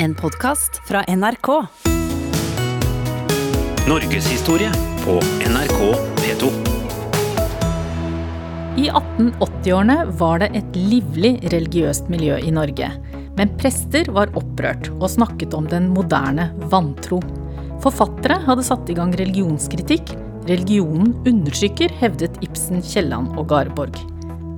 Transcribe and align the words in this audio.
En 0.00 0.14
podkast 0.14 0.76
fra 0.86 1.02
NRK. 1.08 1.48
Norgeshistorie 3.88 4.70
på 5.04 5.16
NRK 5.50 5.80
P2. 6.20 6.50
I 8.76 8.84
1880-årene 8.90 9.96
var 10.20 10.38
det 10.38 10.52
et 10.60 10.78
livlig 10.78 11.32
religiøst 11.50 12.06
miljø 12.12 12.36
i 12.38 12.52
Norge. 12.54 12.92
Men 13.40 13.50
prester 13.58 14.06
var 14.14 14.30
opprørt 14.38 14.86
og 15.00 15.08
snakket 15.10 15.56
om 15.58 15.66
den 15.66 15.90
moderne 15.96 16.46
vantro. 16.70 17.18
Forfattere 17.82 18.38
hadde 18.46 18.68
satt 18.70 18.86
i 18.86 18.94
gang 18.94 19.10
religionskritikk. 19.18 20.14
Religionen 20.46 21.10
undertrykker, 21.26 21.90
hevdet 21.98 22.38
Ibsen, 22.46 22.86
Kielland 22.86 23.34
og 23.34 23.50
Garborg. 23.50 23.98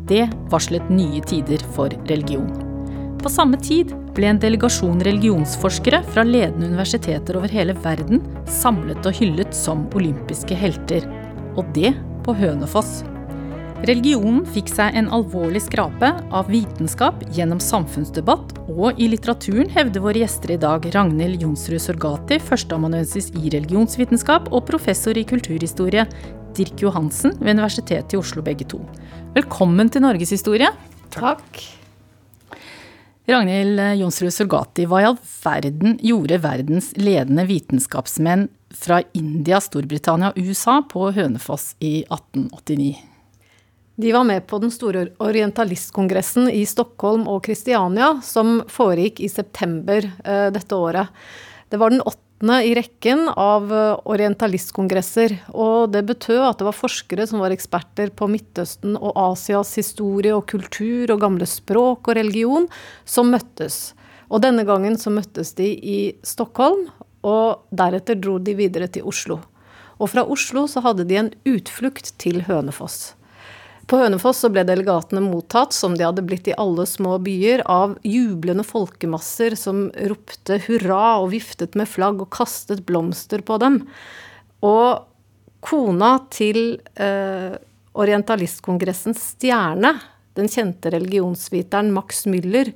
Det 0.04 0.26
varslet 0.52 0.92
nye 0.92 1.24
tider 1.24 1.64
for 1.72 1.88
religion. 2.12 2.52
På 3.24 3.32
samme 3.32 3.56
tid 3.56 3.96
ble 4.20 4.28
en 4.34 4.40
delegasjon 4.40 5.00
religionsforskere 5.06 6.02
fra 6.12 6.24
ledende 6.26 6.68
universiteter 6.68 7.38
over 7.40 7.52
hele 7.52 7.72
verden 7.80 8.20
samlet 8.60 9.06
og 9.08 9.16
hyllet 9.16 9.56
som 9.56 9.86
olympiske 9.96 10.56
helter. 10.60 11.06
Og 11.56 11.70
det 11.76 11.94
på 12.26 12.34
Hønefoss. 12.36 13.00
Religionen 13.88 14.42
fikk 14.52 14.68
seg 14.68 14.98
en 14.98 15.08
alvorlig 15.16 15.62
skrape 15.64 16.10
av 16.36 16.50
vitenskap 16.52 17.22
gjennom 17.32 17.62
samfunnsdebatt, 17.64 18.52
og 18.68 19.00
i 19.00 19.08
litteraturen 19.08 19.72
hevder 19.72 20.04
våre 20.04 20.20
gjester 20.20 20.52
i 20.52 20.60
dag 20.60 20.84
Ragnhild 20.92 21.40
Jonsrud 21.40 21.80
Sorgati, 21.80 22.36
førsteamanuensis 22.44 23.32
i 23.40 23.48
religionsvitenskap 23.56 24.52
og 24.52 24.66
professor 24.68 25.16
i 25.16 25.24
kulturhistorie, 25.24 26.04
Dirk 26.60 26.84
Johansen 26.84 27.38
ved 27.40 27.56
Universitetet 27.56 28.18
i 28.18 28.20
Oslo, 28.20 28.44
begge 28.44 28.68
to. 28.68 28.84
Velkommen 29.32 29.88
til 29.88 30.04
Norgeshistorie. 30.04 30.74
Takk. 31.14 31.79
Ragnhild 33.28 33.80
Jonsrud 34.00 34.32
Sorgati, 34.32 34.86
hva 34.88 35.02
i 35.02 35.06
all 35.10 35.18
verden 35.42 35.98
gjorde 36.02 36.40
verdens 36.40 36.90
ledende 36.96 37.44
vitenskapsmenn 37.46 38.48
fra 38.74 39.02
India, 39.12 39.60
Storbritannia 39.60 40.32
og 40.32 40.40
USA 40.40 40.80
på 40.88 41.10
Hønefoss 41.14 41.74
i 41.84 42.00
1889? 42.08 42.94
De 44.00 44.12
var 44.16 44.24
med 44.24 44.46
på 44.48 44.58
den 44.62 44.72
store 44.72 45.10
orientalistkongressen 45.20 46.48
i 46.48 46.62
Stockholm 46.66 47.26
og 47.28 47.42
Kristiania, 47.44 48.14
som 48.24 48.62
foregikk 48.72 49.20
i 49.20 49.28
september 49.28 50.06
eh, 50.24 50.46
dette 50.54 50.76
året. 50.76 51.12
Det 51.68 51.76
var 51.76 51.92
den 51.92 52.00
åttende 52.40 52.64
i 52.64 52.74
rekken 52.74 53.28
av 53.28 53.72
eh, 53.72 54.00
orientalistkongresser, 54.04 55.44
og 55.52 55.92
det 55.92 56.06
betød 56.06 56.40
at 56.48 56.58
det 56.58 56.64
var 56.64 56.72
forskere 56.72 57.26
som 57.26 57.40
var 57.40 57.50
eksperter 57.50 58.10
på 58.10 58.28
Midtøsten 58.28 58.96
og 58.96 59.12
Asias 59.14 59.76
historie 59.76 60.32
og 60.34 60.48
kultur 60.48 61.10
og 61.12 61.20
gamle 61.20 61.46
språk 61.46 62.08
og 62.08 62.16
religion, 62.16 62.66
som 63.04 63.30
møttes. 63.30 63.94
Og 64.30 64.40
denne 64.40 64.64
gangen 64.64 64.96
så 64.96 65.10
møttes 65.10 65.54
de 65.54 65.68
i 65.68 66.14
Stockholm, 66.22 66.88
og 67.22 67.66
deretter 67.70 68.16
dro 68.16 68.38
de 68.38 68.54
videre 68.56 68.88
til 68.88 69.04
Oslo. 69.04 69.40
Og 70.00 70.08
fra 70.08 70.24
Oslo 70.24 70.66
så 70.66 70.80
hadde 70.80 71.04
de 71.04 71.16
en 71.20 71.32
utflukt 71.44 72.14
til 72.16 72.40
Hønefoss. 72.46 73.19
På 73.90 73.98
Hønefoss 73.98 74.44
ble 74.54 74.62
delegatene 74.62 75.18
mottatt, 75.24 75.74
som 75.74 75.96
de 75.98 76.04
hadde 76.06 76.22
blitt 76.22 76.46
i 76.46 76.54
alle 76.62 76.84
små 76.86 77.16
byer, 77.24 77.64
av 77.66 77.96
jublende 78.06 78.62
folkemasser 78.62 79.56
som 79.58 79.88
ropte 80.12 80.60
hurra 80.68 81.16
og 81.24 81.32
viftet 81.32 81.74
med 81.78 81.90
flagg 81.90 82.22
og 82.22 82.30
kastet 82.30 82.84
blomster 82.86 83.42
på 83.42 83.58
dem. 83.58 83.80
Og 84.62 85.08
kona 85.66 86.12
til 86.30 86.78
eh, 87.02 87.58
orientalistkongressens 87.98 89.24
stjerne, 89.34 89.96
den 90.38 90.46
kjente 90.46 90.94
religionsviteren 90.94 91.90
Max 91.90 92.22
Müller, 92.30 92.70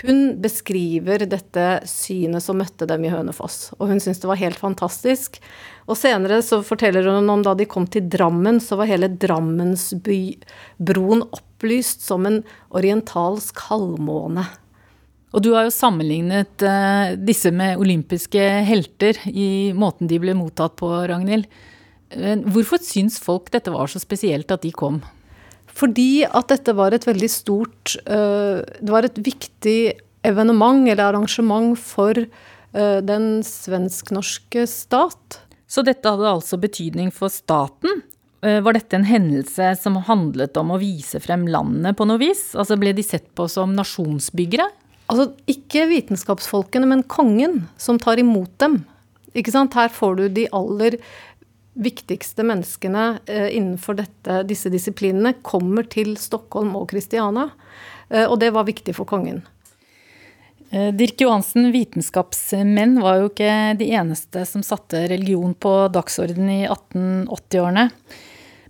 hun 0.00 0.40
beskriver 0.40 1.26
dette 1.28 1.82
synet 1.88 2.42
som 2.42 2.56
møtte 2.56 2.86
dem 2.88 3.04
i 3.04 3.10
Hønefoss, 3.12 3.72
og 3.76 3.88
hun 3.90 4.00
syntes 4.00 4.20
det 4.22 4.28
var 4.30 4.40
helt 4.40 4.60
fantastisk. 4.60 5.36
Og 5.84 5.96
senere 6.00 6.42
så 6.44 6.62
forteller 6.64 7.08
hun 7.12 7.28
om 7.28 7.42
da 7.44 7.54
de 7.58 7.66
kom 7.68 7.86
til 7.90 8.08
Drammen, 8.08 8.60
så 8.62 8.76
var 8.80 8.86
hele 8.88 9.08
Drammensbroen 9.12 11.22
opplyst 11.28 12.00
som 12.06 12.26
en 12.28 12.42
orientalsk 12.72 13.58
halvmåne. 13.68 14.44
Og 15.32 15.42
du 15.44 15.52
har 15.56 15.64
jo 15.66 15.74
sammenlignet 15.74 16.62
uh, 16.64 17.16
disse 17.16 17.50
med 17.52 17.78
olympiske 17.80 18.64
helter 18.68 19.14
i 19.28 19.72
måten 19.76 20.08
de 20.08 20.18
ble 20.20 20.34
mottatt 20.36 20.76
på, 20.80 20.88
Ragnhild. 21.08 21.46
Hvorfor 22.52 22.78
syns 22.84 23.18
folk 23.20 23.50
dette 23.52 23.70
var 23.72 23.86
så 23.88 23.98
spesielt 24.00 24.50
at 24.52 24.62
de 24.64 24.72
kom? 24.76 25.00
Fordi 25.78 26.24
at 26.28 26.52
dette 26.52 26.74
var 26.76 26.94
et 26.94 27.06
veldig 27.06 27.28
stort 27.32 27.94
uh, 28.04 28.60
Det 28.60 28.92
var 28.92 29.08
et 29.08 29.20
viktig 29.24 29.78
evenement 30.22 30.86
eller 30.86 31.08
arrangement 31.08 31.74
for 31.78 32.18
uh, 32.18 32.98
den 33.02 33.40
svensk-norske 33.46 34.66
stat. 34.70 35.40
Så 35.66 35.84
dette 35.86 36.08
hadde 36.08 36.30
altså 36.30 36.60
betydning 36.60 37.10
for 37.14 37.32
staten? 37.32 38.04
Uh, 38.44 38.60
var 38.62 38.76
dette 38.76 38.98
en 38.98 39.08
hendelse 39.08 39.72
som 39.80 39.98
handlet 40.06 40.58
om 40.60 40.74
å 40.74 40.80
vise 40.82 41.18
frem 41.24 41.48
landet 41.50 41.98
på 41.98 42.06
noe 42.06 42.20
vis? 42.22 42.50
Altså 42.54 42.78
ble 42.78 42.94
de 42.96 43.06
sett 43.06 43.32
på 43.38 43.48
som 43.50 43.74
nasjonsbyggere? 43.78 44.68
Altså 45.12 45.32
ikke 45.50 45.88
vitenskapsfolkene, 45.90 46.88
men 46.88 47.04
kongen 47.10 47.64
som 47.80 47.98
tar 48.00 48.20
imot 48.22 48.54
dem. 48.62 48.82
Ikke 49.36 49.52
sant? 49.52 49.74
Her 49.76 49.92
får 49.92 50.18
du 50.18 50.24
de 50.40 50.46
aller 50.54 50.98
viktigste 51.72 52.44
menneskene 52.44 53.06
eh, 53.26 53.48
innenfor 53.56 53.96
dette, 54.00 54.42
disse 54.48 54.70
disiplinene 54.72 55.34
kommer 55.44 55.86
til 55.90 56.14
Stockholm 56.20 56.74
og 56.78 56.90
Kristiania. 56.92 57.48
Eh, 58.10 58.26
og 58.26 58.38
det 58.42 58.52
var 58.54 58.68
viktig 58.68 58.94
for 58.96 59.08
kongen. 59.08 59.40
Eh, 60.72 60.90
Dirk 60.96 61.20
Johansen, 61.20 61.70
vitenskapsmenn 61.72 62.98
var 63.04 63.20
jo 63.20 63.30
ikke 63.30 63.52
de 63.80 63.88
eneste 63.96 64.44
som 64.48 64.64
satte 64.64 65.06
religion 65.12 65.54
på 65.54 65.72
dagsorden 65.92 66.50
i 66.52 66.62
1880-årene. 66.66 67.88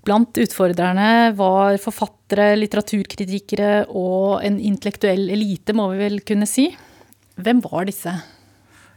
Blant 0.02 0.38
utfordrerne 0.42 1.30
var 1.38 1.76
forfattere, 1.78 2.56
litteraturkritikere 2.58 3.84
og 3.86 4.42
en 4.42 4.58
intellektuell 4.58 5.28
elite, 5.30 5.76
må 5.78 5.92
vi 5.92 6.00
vel 6.02 6.18
kunne 6.26 6.48
si. 6.50 6.72
Hvem 7.38 7.62
var 7.62 7.86
disse? 7.86 8.16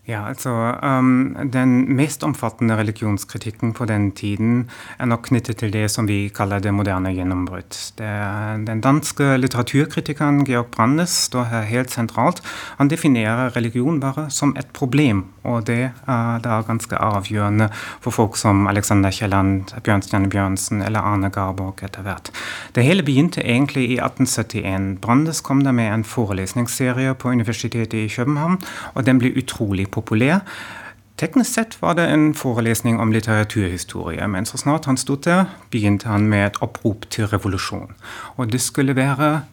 Ja, 0.05 0.27
altså 0.29 0.51
um, 0.85 1.33
Den 1.53 1.95
mest 1.97 2.23
omfattende 2.23 2.75
religionskritikken 2.77 3.71
på 3.73 3.87
den 3.89 4.11
tiden 4.13 4.67
er 4.99 5.09
nok 5.09 5.23
knyttet 5.31 5.57
til 5.57 5.71
det 5.73 5.87
som 5.89 6.05
vi 6.05 6.27
kaller 6.29 6.61
det 6.61 6.73
moderne 6.77 7.09
gjennombrudd. 7.09 7.73
Den 7.97 8.83
danske 8.85 9.31
litteraturkritikeren 9.39 10.43
Georg 10.45 10.69
Brandes 10.75 11.15
står 11.25 11.49
her 11.49 11.65
helt 11.65 11.89
sentralt. 11.89 12.43
Han 12.77 12.91
definerer 12.91 13.55
religion 13.55 13.97
bare 13.99 14.27
som 14.29 14.53
et 14.59 14.69
problem, 14.77 15.23
og 15.43 15.65
det 15.65 15.79
er, 15.89 16.37
er 16.37 16.67
ganske 16.69 17.01
avgjørende 17.01 17.71
for 17.73 18.13
folk 18.13 18.37
som 18.37 18.67
Alexander 18.69 19.09
Kielland, 19.09 19.73
Bjørnstjerne 19.81 20.29
Bjørnsen 20.29 20.85
eller 20.85 21.01
Arne 21.01 21.33
Garborg 21.33 21.81
etter 21.81 22.05
hvert. 22.05 22.29
Det 22.77 22.85
hele 22.85 23.01
begynte 23.01 23.41
egentlig 23.41 23.87
i 23.89 23.97
1871. 23.97 25.01
Brandes 25.01 25.41
kom 25.41 25.65
da 25.65 25.73
med 25.73 25.89
en 25.89 26.05
forelesningsserie 26.05 27.17
på 27.17 27.33
Universitetet 27.33 27.97
i 28.05 28.07
København, 28.07 28.61
og 28.93 29.05
den 29.09 29.17
ble 29.17 29.33
utrolig 29.33 29.87
populær. 29.89 29.94
Teknisk 31.15 31.53
sett 31.53 31.77
var 31.79 31.95
det 31.95 32.09
en 32.11 32.33
forelesning 32.35 32.99
om 32.99 33.13
litteraturhistorie, 33.15 34.27
men 34.27 34.45
så 34.45 34.57
snart 34.59 34.85
han 34.85 34.97
stod 34.99 35.23
der, 35.23 35.45
begynte 35.71 36.09
han 36.11 36.27
med 36.27 36.45
et 36.45 36.57
opprop 36.61 37.07
til 37.09 37.29
revolusjon. 37.31 37.95
Og 38.35 38.51
det 38.51 38.59
skulle 38.61 38.95
være 38.95 39.45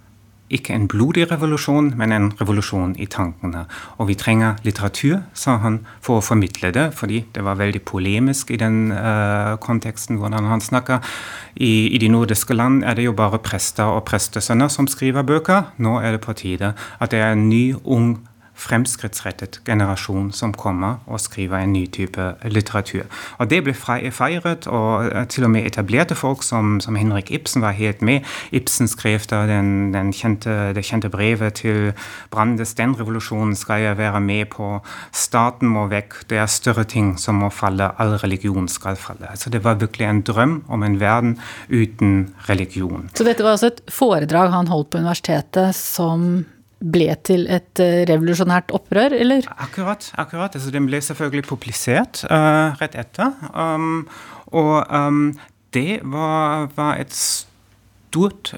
ikke 0.52 0.74
en 0.74 0.88
blodig 0.90 1.24
revolusjon, 1.30 1.92
men 1.96 2.12
en 2.12 2.26
revolusjon 2.40 2.96
i 3.00 3.06
tankene. 3.06 3.64
Og 4.02 4.10
vi 4.10 4.16
trenger 4.18 4.58
litteratur, 4.66 5.22
sa 5.38 5.56
han, 5.62 5.80
for 6.04 6.18
å 6.18 6.24
formidle 6.24 6.72
det, 6.74 6.88
fordi 6.98 7.22
det 7.32 7.44
var 7.46 7.60
veldig 7.60 7.82
polemisk 7.88 8.52
i 8.52 8.58
den 8.60 8.90
uh, 8.92 9.54
konteksten 9.62 10.20
hvordan 10.20 10.50
han 10.50 10.60
snakker. 10.60 11.00
I, 11.54 11.94
I, 11.94 12.02
de 12.02 12.10
nordiske 12.12 12.56
land 12.58 12.82
er 12.84 12.98
det 12.98 13.06
jo 13.06 13.16
bare 13.16 13.40
prester 13.42 13.86
og 13.86 14.04
prestesønner 14.10 14.68
som 14.72 14.90
skriver 14.90 15.24
bøker. 15.24 15.72
Nå 15.78 15.98
er 16.02 16.16
det 16.16 16.24
på 16.26 16.36
tide 16.36 16.74
at 16.74 17.14
det 17.14 17.22
er 17.22 17.32
en 17.32 17.48
ny, 17.48 17.72
ung 17.84 18.16
fremskrittsrettet 18.62 19.60
generasjon 19.66 20.30
som 20.34 20.54
kommer 20.54 21.00
og 21.06 21.20
skriver 21.22 21.62
en 21.62 21.74
ny 21.74 21.86
type 21.90 22.28
litteratur. 22.44 23.06
Og 23.38 23.50
Det 23.50 23.62
ble 23.64 23.74
feiret, 23.74 24.66
og 24.66 25.06
eh, 25.10 25.26
til 25.26 25.46
og 25.46 25.52
med 25.54 25.66
etablerte 25.66 26.14
folk 26.18 26.42
som, 26.46 26.78
som 26.80 26.96
Henrik 26.96 27.30
Ibsen 27.34 27.62
var 27.62 27.76
helt 27.76 28.02
med. 28.02 28.22
Ibsen 28.52 28.88
skrev 28.88 29.26
da 29.30 29.44
den, 29.46 29.92
den 29.94 30.12
kjente, 30.12 30.72
det 30.76 30.84
kjente 30.86 31.10
brevet 31.10 31.60
til 31.62 31.92
Brandes 32.30 32.74
'Den 32.74 32.94
revolusjonen 32.98 33.56
skal 33.56 33.82
jeg 33.82 33.98
være 33.98 34.20
med 34.20 34.46
på'. 34.54 34.80
Staten 35.12 35.68
må 35.68 35.86
vekk, 35.86 36.28
det 36.30 36.38
er 36.38 36.46
større 36.46 36.84
ting 36.84 37.18
som 37.18 37.34
må 37.42 37.50
falle. 37.50 37.90
All 37.98 38.16
religion 38.16 38.68
skal 38.68 38.96
falle. 38.96 39.30
Altså 39.30 39.50
Det 39.50 39.64
var 39.64 39.74
virkelig 39.74 40.06
en 40.06 40.22
drøm 40.22 40.64
om 40.68 40.82
en 40.82 41.00
verden 41.00 41.38
uten 41.68 42.34
religion. 42.48 43.10
Så 43.14 43.24
dette 43.24 43.42
var 43.42 43.50
altså 43.56 43.66
et 43.66 43.80
foredrag 43.88 44.52
han 44.52 44.66
holdt 44.66 44.90
på 44.90 44.98
universitetet 44.98 45.74
som 45.74 46.44
ble 46.82 47.08
til 47.26 47.46
et 47.52 47.82
eh, 47.82 48.02
revolusjonært 48.08 48.72
opprør, 48.74 49.14
eller? 49.18 49.46
Akkurat. 49.56 50.10
akkurat. 50.18 50.56
Altså, 50.58 50.72
den 50.74 50.88
ble 50.90 51.00
selvfølgelig 51.04 51.46
publisert 51.48 52.24
uh, 52.30 52.74
rett 52.80 52.96
etter. 52.98 53.32
Um, 53.54 54.08
og 54.52 54.82
um, 54.90 55.32
det 55.74 56.00
var, 56.02 56.68
var, 56.76 57.00
et 57.00 57.14
stort 57.14 57.51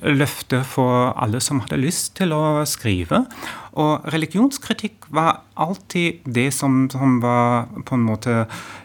løfte 0.02 0.62
for 0.66 1.12
alle 1.20 1.40
som 1.40 1.60
hadde 1.62 1.80
lyst 1.82 2.14
til 2.18 2.34
å 2.34 2.64
skrive. 2.68 3.24
Og 3.74 4.06
religionskritikk 4.12 5.08
var 5.14 5.42
alltid 5.58 6.22
det 6.26 6.50
som, 6.54 6.88
som 6.90 7.20
var 7.22 7.66
på 7.86 7.96
en 7.96 8.06
måte 8.06 8.44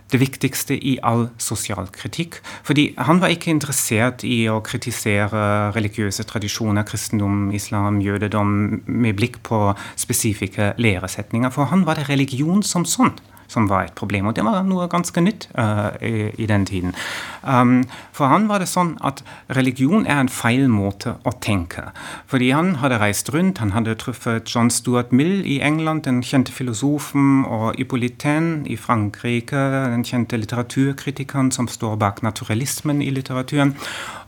det 0.10 0.20
viktigste 0.22 0.74
i 0.74 0.96
all 1.06 1.28
sosial 1.38 1.90
kritikk. 1.94 2.40
Fordi 2.66 2.90
han 2.98 3.22
var 3.22 3.34
ikke 3.34 3.54
interessert 3.54 4.26
i 4.26 4.48
å 4.50 4.60
kritisere 4.66 5.72
religiøse 5.76 6.26
tradisjoner, 6.30 6.88
kristendom, 6.90 7.52
islam, 7.54 8.02
jødedom, 8.02 8.82
med 8.86 9.18
blikk 9.20 9.42
på 9.46 9.68
spesifikke 10.00 10.74
læresetninger. 10.82 11.54
For 11.54 11.70
han 11.70 11.86
var 11.86 12.00
det 12.00 12.10
religion 12.10 12.66
som 12.66 12.88
sånn 12.90 13.14
som 13.50 13.68
var 13.70 13.88
et 13.88 13.96
problem. 13.98 14.30
Og 14.30 14.38
det 14.38 14.46
var 14.46 14.64
noe 14.68 14.88
ganske 14.92 15.22
nytt 15.24 15.50
uh, 15.58 15.92
i, 16.02 16.30
i, 16.38 16.48
den 16.50 16.66
tiden. 16.70 16.96
Um, 17.44 17.84
for 18.16 18.32
han 18.32 18.48
var 18.50 18.62
det 18.62 18.70
sånn 18.70 18.96
at 19.06 19.24
religion 19.58 20.06
er 20.06 20.22
en 20.22 20.32
feil 20.32 20.68
måte 20.72 21.16
å 21.28 21.34
tenke. 21.42 21.90
Fordi 22.30 22.52
han 22.54 22.76
hadde 22.84 23.00
reist 23.02 23.32
rundt, 23.34 23.62
han 23.64 23.74
hadde 23.76 23.98
truffet 24.00 24.50
John 24.50 24.70
Stuart 24.74 25.14
Mill 25.16 25.42
i 25.48 25.60
England, 25.66 26.06
den 26.06 26.22
kjente 26.26 26.54
filosofen, 26.54 27.44
og 27.50 27.80
Hippolyten 27.80 28.68
i 28.70 28.78
Frankrike, 28.80 29.60
den 29.94 30.06
kjente 30.06 30.40
litteraturkritikeren 30.40 31.52
som 31.56 31.70
står 31.72 31.98
bak 32.02 32.22
naturalismen 32.26 33.02
i 33.02 33.10
litteraturen. 33.14 33.76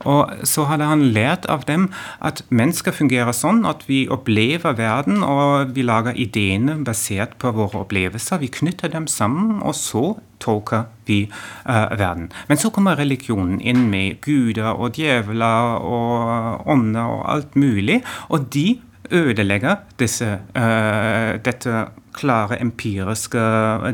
Og 0.08 0.46
så 0.48 0.66
hadde 0.66 0.88
han 0.88 1.04
lært 1.14 1.46
av 1.52 1.66
dem 1.68 1.88
at 2.24 2.42
mennesker 2.50 2.94
fungerer 2.96 3.34
sånn 3.36 3.62
at 3.68 3.84
vi 3.86 4.04
opplever 4.10 4.74
verden, 4.78 5.22
og 5.22 5.74
vi 5.76 5.84
lager 5.86 6.16
ideene 6.18 6.80
basert 6.84 7.36
på 7.42 7.52
våre 7.54 7.84
opplevelser. 7.84 8.42
Vi 8.42 8.50
knytter 8.52 8.92
dem 8.92 9.06
sammen, 9.12 9.60
og 9.62 9.76
så 9.78 10.04
tolker 10.42 10.88
vi 11.06 11.24
uh, 11.68 11.92
verden. 11.98 12.30
Men 12.48 12.60
så 12.60 12.72
kommer 12.74 12.98
religionen 12.98 13.60
inn 13.60 13.86
med 13.92 14.20
guder 14.24 14.72
og 14.72 14.98
djevler 14.98 15.78
og 15.86 16.66
ånder 16.72 17.16
og 17.18 17.26
alt 17.36 17.56
mulig, 17.56 18.00
og 18.28 18.48
de 18.54 18.80
ødelegger 19.12 19.82
disse, 20.00 20.38
uh, 20.56 21.38
dette 21.44 21.86
klare 22.12 22.58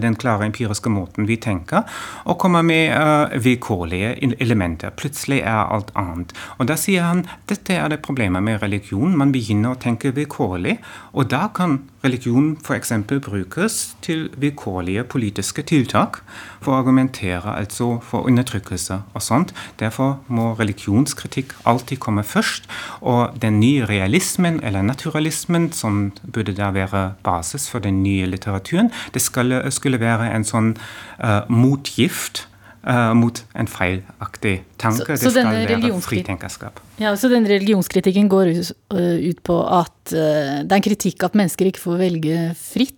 den 0.02 0.16
klare 0.18 0.46
empiriske 0.46 0.90
måten 0.90 1.28
vi 1.28 1.36
tenker, 1.36 1.86
og 2.24 2.38
kommer 2.38 2.62
med 2.62 2.90
uh, 2.92 3.44
vilkårlige 3.44 4.16
elementer. 4.42 4.90
Plutselig 4.90 5.40
er 5.40 5.70
alt 5.74 5.92
annet. 5.94 6.34
Og 6.58 6.68
Da 6.68 6.76
sier 6.76 7.06
han 7.06 7.26
dette 7.48 7.74
er 7.74 7.88
det 7.88 8.02
problemet 8.02 8.42
med 8.42 8.62
religion. 8.62 9.16
Man 9.16 9.32
begynner 9.32 9.74
å 9.74 9.80
tenke 9.80 10.14
vilkårlig, 10.14 10.78
og 11.12 11.30
da 11.30 11.48
kan 11.54 11.80
religion 12.08 12.56
f.eks. 12.64 12.92
brukes 13.06 13.78
til 14.02 14.28
vilkårlige 14.40 15.04
politiske 15.04 15.62
tiltak 15.68 16.22
for 16.64 16.72
å 16.72 16.80
argumentere 16.80 17.54
altså 17.54 17.98
for 18.04 18.26
undertrykkelse 18.30 19.00
og 19.12 19.24
sånt. 19.24 19.54
Derfor 19.80 20.18
må 20.32 20.54
religionskritikk 20.58 21.54
alltid 21.68 22.00
komme 22.02 22.24
først. 22.24 22.68
Og 23.00 23.36
den 23.42 23.60
nye 23.60 23.86
realismen, 23.88 24.60
eller 24.64 24.82
naturalismen, 24.82 25.70
som 25.72 26.08
burde 26.24 26.56
da 26.56 26.72
være 26.74 27.04
basis 27.24 27.68
for 27.70 27.84
den 27.84 28.02
nye 28.02 28.26
litteraturen. 28.26 28.90
Det 29.14 29.22
skulle, 29.22 29.62
skulle 29.74 30.00
være 30.00 30.32
en 30.32 30.46
sånn 30.48 30.74
uh, 31.20 31.44
motgift 31.52 32.46
uh, 32.88 33.12
mot 33.16 33.40
en 33.54 33.70
feilaktig 33.70 34.62
tanke. 34.80 35.16
Så, 35.16 35.28
så 35.28 35.34
det 35.36 35.44
skal 35.46 35.80
være 35.84 36.02
fritenkerskap. 36.04 36.80
Ja, 37.00 37.14
så 37.16 37.30
den 37.32 37.46
religionskritikken 37.48 38.30
går 38.32 38.52
ut, 38.56 38.72
uh, 38.94 39.18
ut 39.30 39.42
på 39.46 39.58
at 39.62 39.94
det 40.08 40.72
er 40.72 40.78
en 40.78 40.84
kritikk 40.84 41.26
at 41.26 41.34
mennesker 41.36 41.68
ikke 41.68 41.84
får 41.84 42.00
velge 42.00 42.38
fritt? 42.56 42.94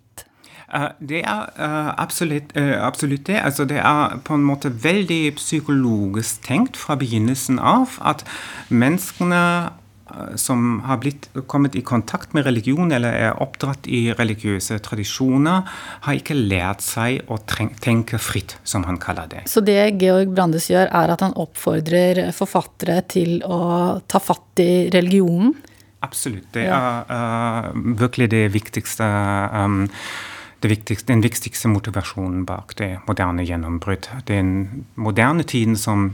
det 1.02 1.24
er 1.26 1.48
absolutt, 1.98 2.52
absolutt, 2.54 3.24
det. 3.26 3.40
Altså, 3.42 3.64
det 3.66 3.80
er 3.82 4.20
på 4.22 4.36
en 4.38 4.44
måte 4.46 4.70
veldig 4.70 5.32
psykologisk 5.34 6.44
tenkt 6.46 6.78
fra 6.78 6.94
begynnelsen 6.94 7.58
av 7.58 7.96
at 8.06 8.22
menneskene 8.70 9.40
Eh, 9.42 9.79
som 10.40 10.80
har 10.86 11.00
blitt, 11.02 11.28
kommet 11.50 11.76
i 11.78 11.82
kontakt 11.86 12.34
med 12.36 12.46
religion 12.48 12.92
eller 12.92 13.16
er 13.16 13.42
oppdratt 13.42 13.88
i 13.90 14.08
religiøse 14.16 14.80
tradisjoner, 14.84 15.66
har 16.06 16.18
ikke 16.18 16.36
lært 16.38 16.84
seg 16.84 17.30
å 17.30 17.38
tenke 17.46 18.20
fritt, 18.20 18.56
som 18.64 18.86
han 18.88 19.00
kaller 19.02 19.30
det. 19.30 19.44
Så 19.50 19.62
det 19.64 19.78
Georg 20.00 20.34
Brandes 20.34 20.70
gjør, 20.70 20.88
er 20.88 21.14
at 21.14 21.24
han 21.24 21.36
oppfordrer 21.40 22.26
forfattere 22.36 23.00
til 23.10 23.38
å 23.46 24.00
ta 24.10 24.22
fatt 24.22 24.62
i 24.62 24.88
religionen? 24.92 25.54
Absolutt. 26.00 26.48
Det 26.54 26.64
er 26.64 27.04
uh, 27.12 27.72
virkelig 28.00 28.30
det 28.32 28.46
viktigste. 28.54 29.06
Um, 29.52 29.84
det 30.60 30.68
viktigste, 30.68 31.08
den 31.12 31.22
viktigste 31.24 31.70
motivasjonen 31.72 32.44
bak 32.48 32.74
det 32.76 32.98
moderne 33.08 33.44
gjennombrudd. 33.48 34.08
Den 34.28 34.84
moderne 35.00 35.44
tiden 35.48 35.76
som 35.76 36.10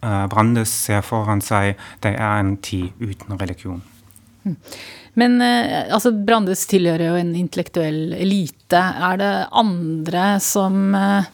Brandes 0.00 0.70
ser 0.70 1.02
foran 1.06 1.42
seg, 1.44 1.74
det 2.04 2.14
er 2.16 2.40
en 2.40 2.56
tid 2.62 2.92
uten 3.02 3.38
religion. 3.40 3.82
Hm. 4.46 4.56
Men 5.16 5.40
uh, 5.40 5.86
altså, 5.94 6.12
Brandes 6.12 6.66
tilhører 6.70 7.10
jo 7.10 7.16
en 7.20 7.32
intellektuell 7.38 8.12
elite. 8.18 8.80
Er 8.80 9.18
det 9.20 9.32
andre 9.56 10.28
som 10.44 10.94
uh, 10.94 11.24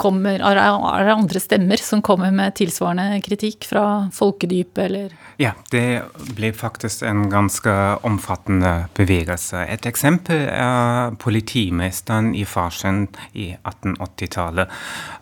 kommer 0.00 0.40
Er 0.40 0.56
det 0.56 1.12
andre 1.12 1.40
stemmer 1.42 1.80
som 1.80 2.00
kommer 2.02 2.32
med 2.32 2.54
tilsvarende 2.56 3.20
kritikk 3.24 3.66
fra 3.68 3.84
folkedypet, 4.16 4.80
eller? 4.86 5.12
Ja, 5.40 5.52
det 5.72 6.02
ble 6.36 6.52
faktisk 6.56 7.04
en 7.08 7.26
ganske 7.32 7.74
omfattende 8.08 8.88
bevegelse. 8.96 9.66
Et 9.68 9.88
eksempel 9.88 10.48
er 10.48 11.12
politimesteren 11.20 12.32
i 12.36 12.46
Farsund 12.48 13.20
i 13.32 13.52
1880-tallet. 13.60 14.72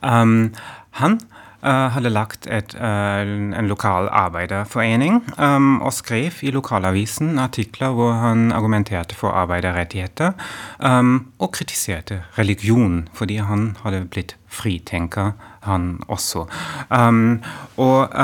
Um, 0.03 0.55
han 1.03 1.19
Uh, 1.59 1.91
hadde 1.91 2.11
lagt 2.15 2.47
et, 2.47 2.75
uh, 2.79 3.21
en 3.59 3.67
lokal 3.67 4.07
arbeiderforening 4.15 5.17
um, 5.43 5.81
og 5.83 5.91
skrev 5.93 6.37
i 6.47 6.53
lokalavisen 6.55 7.33
artikler 7.43 7.97
hvor 7.99 8.13
han 8.15 8.53
argumenterte 8.55 9.17
for 9.19 9.35
arbeiderrettigheter 9.35 10.37
um, 10.79 11.33
og 11.43 11.51
kritiserte 11.59 12.21
religion, 12.39 13.09
fordi 13.11 13.41
han 13.43 13.73
hadde 13.83 14.05
blitt 14.07 14.37
fritenker, 14.47 15.33
han 15.67 15.99
også. 16.07 16.47
Um, 16.95 17.43
og 17.77 18.15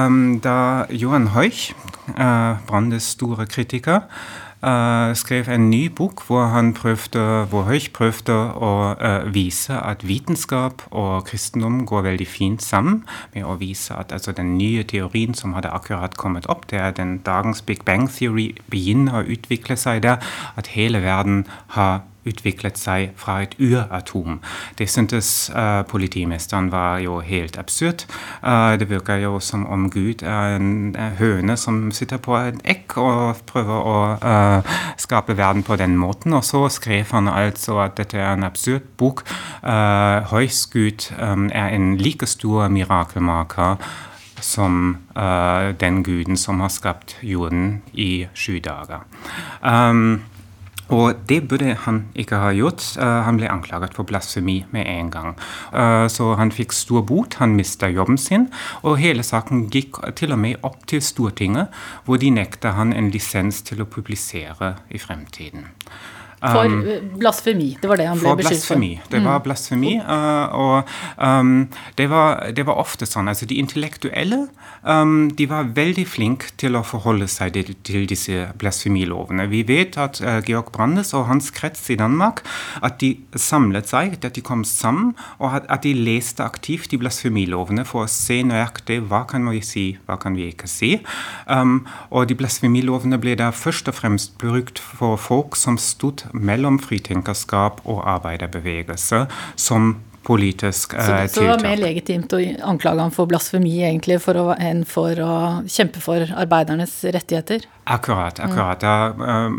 da 0.45 0.87
Johan 0.95 1.27
Heuch, 1.35 1.75
uh, 2.15 2.63
Brandes 2.71 3.03
store 3.03 3.47
kritiker, 3.47 4.07
skrev 5.19 5.49
en 5.49 5.71
ny 5.71 5.89
bok 5.97 6.23
hvor 6.27 6.47
han 6.53 6.73
prøvde, 6.75 7.45
hvor 7.51 7.67
Høich 7.69 7.91
prøvde 7.93 8.35
å 8.35 8.73
uh, 8.97 9.27
vise 9.35 9.77
at 9.77 10.05
vitenskap 10.07 10.85
og 10.91 11.27
kristendom 11.29 11.83
går 11.87 12.07
veldig 12.09 12.29
fint 12.29 12.65
sammen. 12.65 13.03
Med 13.35 13.45
å 13.45 13.59
vise 13.61 13.97
at 13.97 14.13
altså, 14.13 14.33
den 14.33 14.57
nye 14.59 14.83
teorien 14.83 15.35
som 15.35 15.55
hadde 15.57 15.73
akkurat 15.75 16.17
kommet 16.17 16.49
opp, 16.53 16.69
det 16.71 16.81
er 16.81 16.97
den 16.97 17.19
dagens 17.27 17.63
Big 17.63 17.85
Bang 17.85 18.09
Theory 18.09 18.53
begynner 18.73 19.21
å 19.21 19.29
utvikle 19.37 19.77
seg 19.77 20.03
der, 20.07 20.25
at 20.57 20.73
hele 20.75 21.03
verden 21.05 21.45
har 21.77 22.03
utviklet 22.29 22.79
seg 22.79 23.12
fra 23.21 23.41
et 23.44 23.55
uratom. 23.61 24.41
Det 24.79 24.88
syntes 24.91 25.51
uh, 25.55 25.82
politimesteren 25.89 26.70
var 26.72 26.99
jo 27.05 27.20
helt 27.25 27.58
absurd. 27.60 28.06
Uh, 28.43 28.75
det 28.81 28.89
virker 28.91 29.22
jo 29.22 29.39
som 29.41 29.67
om 29.67 29.89
Gud 29.91 30.22
er 30.22 30.56
en 30.56 30.96
høne 31.19 31.56
som 31.60 31.91
sitter 31.94 32.20
på 32.22 32.37
et 32.39 32.60
ekk 32.65 32.96
og 33.03 33.44
prøver 33.51 33.91
å 33.91 33.99
uh, 34.22 34.77
skape 35.01 35.37
verden 35.37 35.63
på 35.67 35.77
den 35.81 35.96
måten. 36.01 36.34
Og 36.37 36.44
så 36.44 36.67
skrev 36.72 37.13
han 37.13 37.29
altså 37.29 37.79
at 37.84 37.99
dette 38.01 38.19
er 38.19 38.32
en 38.32 38.46
absurd 38.46 38.89
bok. 38.99 39.25
Uh, 39.63 40.25
Høysgud 40.32 41.10
um, 41.19 41.49
er 41.53 41.75
en 41.77 41.94
like 42.01 42.27
stor 42.27 42.69
mirakelmaker 42.69 43.79
som 44.44 44.99
den 45.81 46.03
guden 46.05 46.37
som 46.37 46.58
har 46.60 46.69
skapt 46.69 47.15
jorden 47.22 47.79
i 47.94 48.27
sju 48.37 48.58
dager. 48.60 49.06
Um, 49.63 50.25
og 50.93 51.20
det 51.29 51.41
burde 51.48 51.74
han 51.84 52.00
ikke 52.14 52.41
ha 52.43 52.50
gjort. 52.56 52.82
Uh, 53.00 53.22
han 53.24 53.38
ble 53.41 53.48
anklaget 53.50 53.94
for 53.96 54.05
blasfemi 54.08 54.64
med 54.74 54.88
en 54.91 55.10
gang. 55.10 55.31
Uh, 55.72 56.06
så 56.12 56.34
han 56.38 56.53
fikk 56.53 56.74
stor 56.76 57.05
bot, 57.08 57.38
han 57.41 57.56
mista 57.56 57.88
jobben 57.88 58.19
sin, 58.20 58.48
og 58.82 58.98
hele 59.00 59.24
saken 59.24 59.69
gikk 59.72 60.03
til 60.19 60.34
og 60.36 60.43
med 60.44 60.60
opp 60.67 60.84
til 60.91 61.03
Stortinget, 61.03 61.72
hvor 62.05 62.20
de 62.20 62.31
nekta 62.34 62.74
han 62.76 62.93
en 62.93 63.10
lisens 63.14 63.62
til 63.64 63.84
å 63.84 63.88
publisere 63.88 64.74
i 64.91 65.00
fremtiden. 65.00 65.70
For 66.44 66.69
um, 66.69 67.19
blasfemi. 67.19 67.70
Det 67.81 67.89
var 67.89 68.01
det 68.01 68.06
han 68.10 68.20
ble 68.20 68.34
beskyldt 68.36 68.67
for. 68.67 68.77
Blasfemi. 68.77 68.93
Det 69.10 69.20
var 69.24 69.39
mm. 69.39 69.44
blasfemi. 69.46 69.93
Uh, 70.05 70.56
og 70.60 70.91
um, 71.17 71.53
det, 71.96 72.08
var, 72.10 72.43
det, 72.53 72.67
var, 72.69 72.81
ofte 72.82 73.08
sånn. 73.08 73.31
Altså 73.32 73.48
de 73.48 73.56
intellektuelle 73.63 74.43
um, 74.82 75.31
de 75.32 75.46
var 75.48 75.70
veldig 75.77 76.05
flinke 76.08 76.53
til 76.60 76.77
å 76.77 76.84
forholde 76.84 77.29
seg 77.32 77.55
til, 77.56 77.72
til 77.86 78.05
disse 78.10 78.48
blasfemilovene. 78.60 79.46
Vi 79.53 79.63
vet 79.69 79.96
at 80.01 80.20
uh, 80.24 80.41
Georg 80.44 80.69
Brandes 80.74 81.15
og 81.17 81.29
hans 81.31 81.48
krets 81.55 81.86
i 81.94 81.96
Danmark 82.01 82.43
at 82.84 83.01
de 83.01 83.15
samlet 83.41 83.89
seg, 83.89 84.19
at 84.20 84.36
de 84.36 84.44
kom 84.44 84.67
sammen, 84.69 85.15
og 85.39 85.60
at, 85.60 85.69
at 85.72 85.86
de 85.86 85.94
leste 85.96 86.44
aktivt 86.44 86.91
de 86.93 87.01
blasfemilovene 87.01 87.86
for 87.89 88.05
å 88.05 88.10
se 88.10 88.43
nøyaktig 88.44 89.01
hva 89.08 89.24
kan 89.31 89.48
vi 89.48 89.63
si, 89.65 89.86
hva 90.05 90.19
kan 90.20 90.36
vi 90.36 90.51
ikke 90.53 90.69
si. 90.70 90.98
Um, 91.48 91.82
og 92.10 92.29
de 92.29 92.36
blasfemilovene 92.39 93.19
ble 93.22 93.39
da 93.41 93.48
først 93.55 93.89
og 93.89 93.96
fremst 94.03 94.36
brukt 94.43 94.82
for 94.82 95.17
folk 95.20 95.56
som 95.56 95.79
stod 95.81 96.27
mellom 96.34 96.79
fritenkerskap 96.82 97.81
og 97.84 98.03
arbeiderbevegelse, 98.17 99.24
som 99.56 99.94
politisk 100.25 100.97
så, 100.97 101.05
tiltak. 101.05 101.31
Så 101.31 101.45
det 101.45 101.51
var 101.53 101.63
mer 101.65 101.81
legitimt 101.81 102.33
å 102.35 102.41
anklage 102.73 103.05
ham 103.05 103.13
for 103.15 103.31
blasfemi 103.31 103.77
egentlig 103.85 104.21
for 104.25 104.41
å, 104.41 104.47
enn 104.57 104.85
for 104.89 105.21
å 105.21 105.35
kjempe 105.71 106.03
for 106.05 106.25
arbeidernes 106.35 106.97
rettigheter? 107.15 107.67
Akkurat. 107.85 108.41
akkurat. 108.41 108.81
Da 108.81 109.13
uh, 109.13 109.51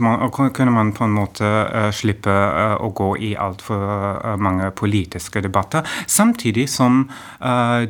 man, 0.00 0.52
kunne 0.52 0.70
man 0.72 0.92
på 0.96 1.04
en 1.04 1.16
måte 1.16 1.44
uh, 1.44 1.90
slippe 1.92 2.32
uh, 2.32 2.76
å 2.80 2.88
gå 2.96 3.10
i 3.20 3.34
altfor 3.36 4.36
mange 4.40 4.70
politiske 4.76 5.42
debatter. 5.44 5.84
Samtidig 6.06 6.66
som 6.70 7.04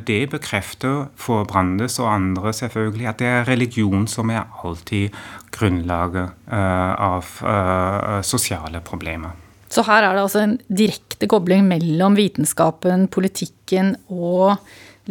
det 0.07 0.19
bekrefter 0.31 1.05
for 1.19 1.45
Brandes 1.47 1.97
og 2.01 2.09
andre 2.11 2.53
selvfølgelig 2.55 3.09
at 3.11 3.21
det 3.21 3.29
er 3.31 3.47
religion 3.47 4.07
som 4.11 4.33
er 4.33 4.43
alltid 4.63 5.15
grunnlaget 5.55 6.51
av 6.51 7.31
sosiale 8.25 8.83
problemer. 8.85 9.44
Så 9.75 9.83
her 9.83 10.05
er 10.05 10.15
det 10.15 10.23
altså 10.23 10.41
en 10.45 10.55
direkte 10.71 11.27
kobling 11.27 11.65
mellom 11.67 12.15
vitenskapen, 12.15 13.09
politikken 13.11 13.95
og 14.07 14.55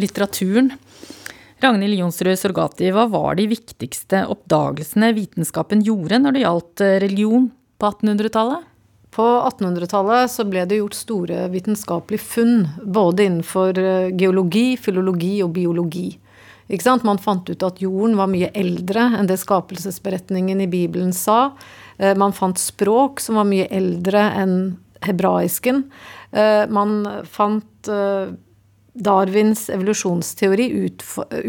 litteraturen. 0.01 0.73
Ragnhild 1.61 1.99
Jonsrud 1.99 2.39
Sorgati, 2.41 2.89
hva 2.93 3.05
var 3.13 3.37
de 3.37 3.47
viktigste 3.51 4.25
oppdagelsene 4.33 5.13
vitenskapen 5.17 5.85
gjorde 5.85 6.23
når 6.23 6.37
det 6.37 6.45
gjaldt 6.47 6.85
eh, 6.85 6.97
religion 7.05 7.51
på 7.81 7.91
1800-tallet? 7.93 8.65
På 9.15 9.27
1800-tallet 9.51 10.33
så 10.33 10.49
ble 10.49 10.65
det 10.69 10.81
gjort 10.81 10.97
store 10.99 11.45
vitenskapelige 11.53 12.25
funn, 12.25 12.67
både 12.83 13.29
innenfor 13.29 13.79
eh, 13.79 14.11
geologi, 14.17 14.75
filologi 14.81 15.37
og 15.45 15.55
biologi. 15.61 16.09
Man 17.05 17.21
fant 17.21 17.51
ut 17.51 17.63
at 17.63 17.81
jorden 17.85 18.17
var 18.17 18.31
mye 18.33 18.49
eldre 18.57 19.11
enn 19.19 19.29
det 19.29 19.37
skapelsesberetningen 19.43 20.63
i 20.65 20.71
Bibelen 20.73 21.13
sa. 21.13 21.53
Eh, 21.99 22.17
man 22.19 22.35
fant 22.37 22.61
språk 22.61 23.23
som 23.23 23.41
var 23.41 23.49
mye 23.49 23.69
eldre 23.71 24.29
enn 24.43 24.59
hebraisken. 25.05 25.85
Man 26.73 27.05
fant 27.31 27.91
Darwins 28.95 29.67
evolusjonsteori 29.75 30.69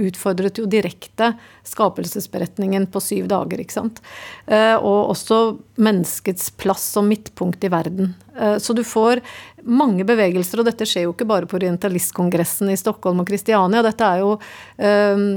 utfordret 0.02 0.58
jo 0.58 0.66
direkte 0.66 1.30
skapelsesberetningen 1.64 2.88
på 2.90 3.02
syv 3.04 3.28
dager. 3.30 3.62
ikke 3.62 3.76
sant? 3.76 4.02
Eh, 4.48 4.74
og 4.74 5.12
også 5.14 5.38
menneskets 5.78 6.50
plass 6.58 6.88
som 6.98 7.06
midtpunkt 7.10 7.64
i 7.64 7.70
verden. 7.70 8.16
Eh, 8.34 8.58
så 8.58 8.74
du 8.74 8.82
får 8.84 9.22
mange 9.62 10.08
bevegelser, 10.10 10.60
og 10.60 10.66
dette 10.72 10.90
skjer 10.90 11.06
jo 11.06 11.14
ikke 11.14 11.30
bare 11.30 11.46
på 11.46 11.60
orientalistkongressen 11.60 12.74
i 12.74 12.80
Stockholm 12.82 13.22
og 13.22 13.30
Kristiania. 13.30 13.86
Dette 13.86 14.10
er 14.10 14.26
jo 14.26 14.40
eh, 14.82 15.30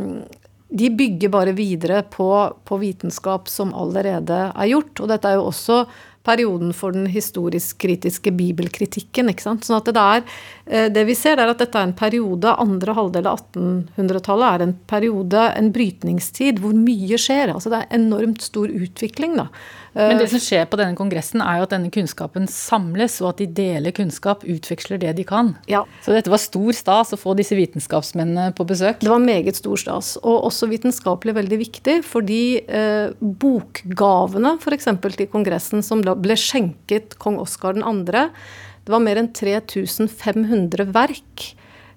De 0.68 0.90
bygger 0.92 1.32
bare 1.32 1.54
videre 1.56 2.02
på, 2.12 2.28
på 2.64 2.78
vitenskap 2.80 3.48
som 3.48 3.72
allerede 3.72 4.40
er 4.52 4.70
gjort. 4.72 5.00
Og 5.00 5.08
dette 5.08 5.30
er 5.30 5.38
jo 5.38 5.48
også 5.48 5.82
perioden 6.28 6.74
for 6.76 6.92
den 6.92 7.06
historisk-kritiske 7.08 8.32
bibelkritikken. 8.36 9.30
ikke 9.32 9.46
sant? 9.46 9.64
Sånn 9.64 9.78
at 9.80 9.88
det, 9.88 10.04
er, 10.04 10.24
eh, 10.66 10.88
det 10.92 11.06
vi 11.08 11.16
ser, 11.16 11.40
er 11.40 11.52
at 11.52 11.62
dette 11.62 11.78
er 11.78 11.88
en 11.88 11.96
periode, 11.96 12.52
andre 12.60 12.96
halvdel 12.98 13.30
av 13.30 13.40
1800-tallet 13.40 14.48
er 14.48 14.66
en 14.66 14.76
periode, 14.90 15.46
en 15.56 15.72
brytningstid, 15.72 16.60
hvor 16.62 16.76
mye 16.76 17.20
skjer. 17.20 17.54
Altså 17.54 17.72
det 17.72 17.82
er 17.82 18.00
enormt 18.00 18.44
stor 18.44 18.68
utvikling, 18.68 19.38
da. 19.40 19.48
Men 19.98 20.20
det 20.20 20.28
som 20.30 20.42
skjer 20.42 20.68
på 20.70 20.78
denne 20.78 20.94
kongressen, 20.98 21.42
er 21.42 21.58
jo 21.58 21.66
at 21.66 21.72
denne 21.74 21.90
kunnskapen 21.94 22.46
samles, 22.50 23.16
og 23.22 23.32
at 23.32 23.42
de 23.42 23.48
deler 23.58 23.94
kunnskap, 23.96 24.44
utveksler 24.46 25.00
det 25.02 25.16
de 25.18 25.24
kan. 25.26 25.52
Ja. 25.70 25.82
Så 26.04 26.14
dette 26.14 26.30
var 26.30 26.42
stor 26.42 26.76
stas 26.76 27.10
å 27.16 27.18
få 27.18 27.34
disse 27.38 27.58
vitenskapsmennene 27.58 28.54
på 28.58 28.66
besøk? 28.68 29.02
Det 29.02 29.10
var 29.10 29.24
meget 29.24 29.58
stor 29.58 29.80
stas, 29.80 30.14
og 30.22 30.46
også 30.50 30.70
vitenskapelig 30.70 31.34
veldig 31.40 31.60
viktig, 31.64 31.98
fordi 32.06 32.42
eh, 32.62 33.10
bokgavene 33.18 34.54
f.eks. 34.62 34.90
til 35.08 35.30
kongressen 35.32 35.82
som 35.82 36.04
ble 36.06 36.38
skjenket 36.38 37.18
kong 37.18 37.40
Oskar 37.42 37.78
2., 37.78 38.28
det 38.88 38.94
var 38.94 39.02
mer 39.04 39.18
enn 39.20 39.32
3500 39.36 40.86
verk. 40.94 41.50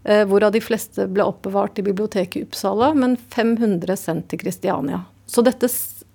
Eh, 0.03 0.25
hvorav 0.27 0.51
de 0.51 0.59
fleste 0.59 1.05
ble 1.13 1.23
oppbevart 1.23 1.79
i 1.79 1.85
biblioteket 1.85 2.39
i 2.41 2.43
Uppsala, 2.47 2.89
men 2.97 3.13
500 3.31 3.95
sendt 3.99 4.27
til 4.31 4.41
Kristiania. 4.41 5.03
Så 5.29 5.43
dette, 5.45 5.69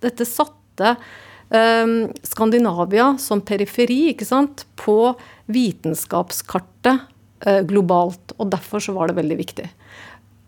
dette 0.04 0.26
satte 0.28 0.96
Ehm, 1.54 2.10
Skandinavia 2.26 3.12
som 3.22 3.42
periferi 3.46 4.08
ikke 4.10 4.26
sant, 4.26 4.64
på 4.78 5.14
vitenskapskartet 5.52 7.06
eh, 7.46 7.62
globalt. 7.68 8.34
Og 8.38 8.50
derfor 8.54 8.82
så 8.82 8.96
var 8.96 9.10
det 9.10 9.20
veldig 9.20 9.38
viktig. 9.38 9.68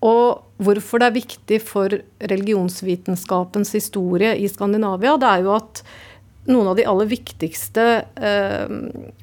Og 0.07 0.45
hvorfor 0.63 1.03
det 1.03 1.09
er 1.09 1.17
viktig 1.17 1.59
for 1.63 1.95
religionsvitenskapens 2.31 3.75
historie 3.75 4.37
i 4.39 4.51
Skandinavia, 4.51 5.17
det 5.19 5.31
er 5.31 5.47
jo 5.47 5.57
at 5.57 5.83
noen 6.49 6.71
av 6.71 6.77
de 6.79 6.85
aller 6.89 7.09
viktigste 7.11 7.85
eh, 8.17 8.71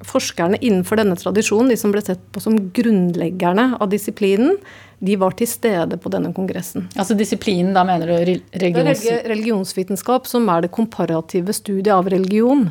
forskerne 0.06 0.60
innenfor 0.62 1.02
denne 1.02 1.18
tradisjonen, 1.20 1.72
de 1.74 1.78
som 1.80 1.94
ble 1.94 2.04
sett 2.06 2.22
på 2.32 2.44
som 2.44 2.58
grunnleggerne 2.76 3.72
av 3.80 3.90
disiplinen, 3.92 4.56
de 5.00 5.18
var 5.20 5.36
til 5.38 5.50
stede 5.50 5.98
på 6.02 6.12
denne 6.14 6.32
kongressen. 6.36 6.88
Altså 6.96 7.18
disiplinen, 7.18 7.74
da 7.76 7.84
mener 7.88 8.08
du 8.08 8.16
religions... 8.16 9.06
Religionsvitenskap, 9.26 10.30
som 10.30 10.48
er 10.54 10.66
det 10.66 10.74
komparative 10.76 11.54
studiet 11.54 11.94
av 11.98 12.10
religion. 12.14 12.70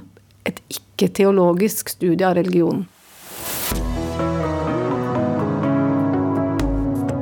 Et 0.48 0.58
ikke-teologisk 0.72 1.92
studie 1.92 2.26
av 2.26 2.38
religion. 2.38 2.86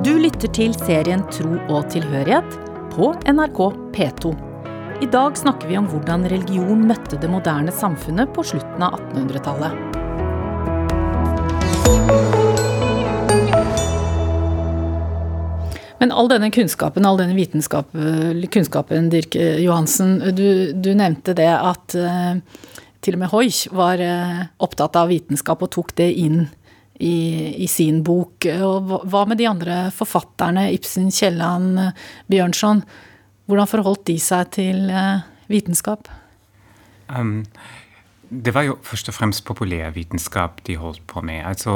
Du 0.02 0.14
lytter 0.18 0.50
til 0.50 0.72
serien 0.82 1.22
Tro 1.30 1.58
og 1.70 1.84
tilhørighet 1.94 2.56
på 2.94 3.12
NRK 3.30 3.68
P2. 3.94 4.51
I 5.02 5.06
dag 5.06 5.38
snakker 5.38 5.66
vi 5.66 5.75
om 5.78 5.88
hvordan 5.90 6.28
religion 6.30 6.85
møtte 6.87 7.16
det 7.18 7.26
moderne 7.26 7.73
samfunnet 7.75 8.30
på 8.37 8.44
slutten 8.47 8.85
av 8.87 9.00
1800-tallet. 9.00 9.75
Men 15.99 16.14
all 16.14 16.30
denne 16.30 16.52
kunnskapen, 16.54 17.02
all 17.02 17.18
denne 17.18 17.35
vitenskap, 17.35 17.90
kunnskapen, 18.54 19.11
Dirk 19.11 19.35
Johansen, 19.35 20.21
du, 20.38 20.71
du 20.71 20.92
nevnte 20.94 21.35
det 21.35 21.50
at 21.50 21.99
uh, 21.99 22.38
til 23.02 23.18
og 23.18 23.25
med 23.26 23.35
Hoich 23.35 23.64
var 23.75 24.06
opptatt 24.62 25.02
av 25.02 25.11
vitenskap 25.11 25.66
og 25.66 25.75
tok 25.80 25.97
det 25.99 26.12
inn 26.14 26.44
i, 27.02 27.16
i, 27.59 27.66
sin 27.66 28.04
bok. 28.06 28.47
Og 28.54 29.00
hva 29.02 29.26
med 29.26 29.42
de 29.42 29.50
andre 29.50 29.88
forfatterne, 29.90 30.71
Ibsen, 30.78 31.11
Kielland, 31.11 31.88
Bjørnson? 32.30 32.87
Hvordan 33.46 33.68
forholdt 33.68 34.06
de 34.06 34.18
seg 34.22 34.52
til 34.54 34.90
uh, 34.90 35.25
vitenskap? 35.50 36.08
Um, 37.08 37.42
det 38.30 38.54
var 38.54 38.64
jo 38.64 38.78
først 38.82 39.11
og 39.11 39.14
fremst 39.14 39.44
populærvitenskap 39.44 40.62
de 40.66 40.76
holdt 40.76 41.02
på 41.06 41.20
med. 41.20 41.42
Altså 41.44 41.72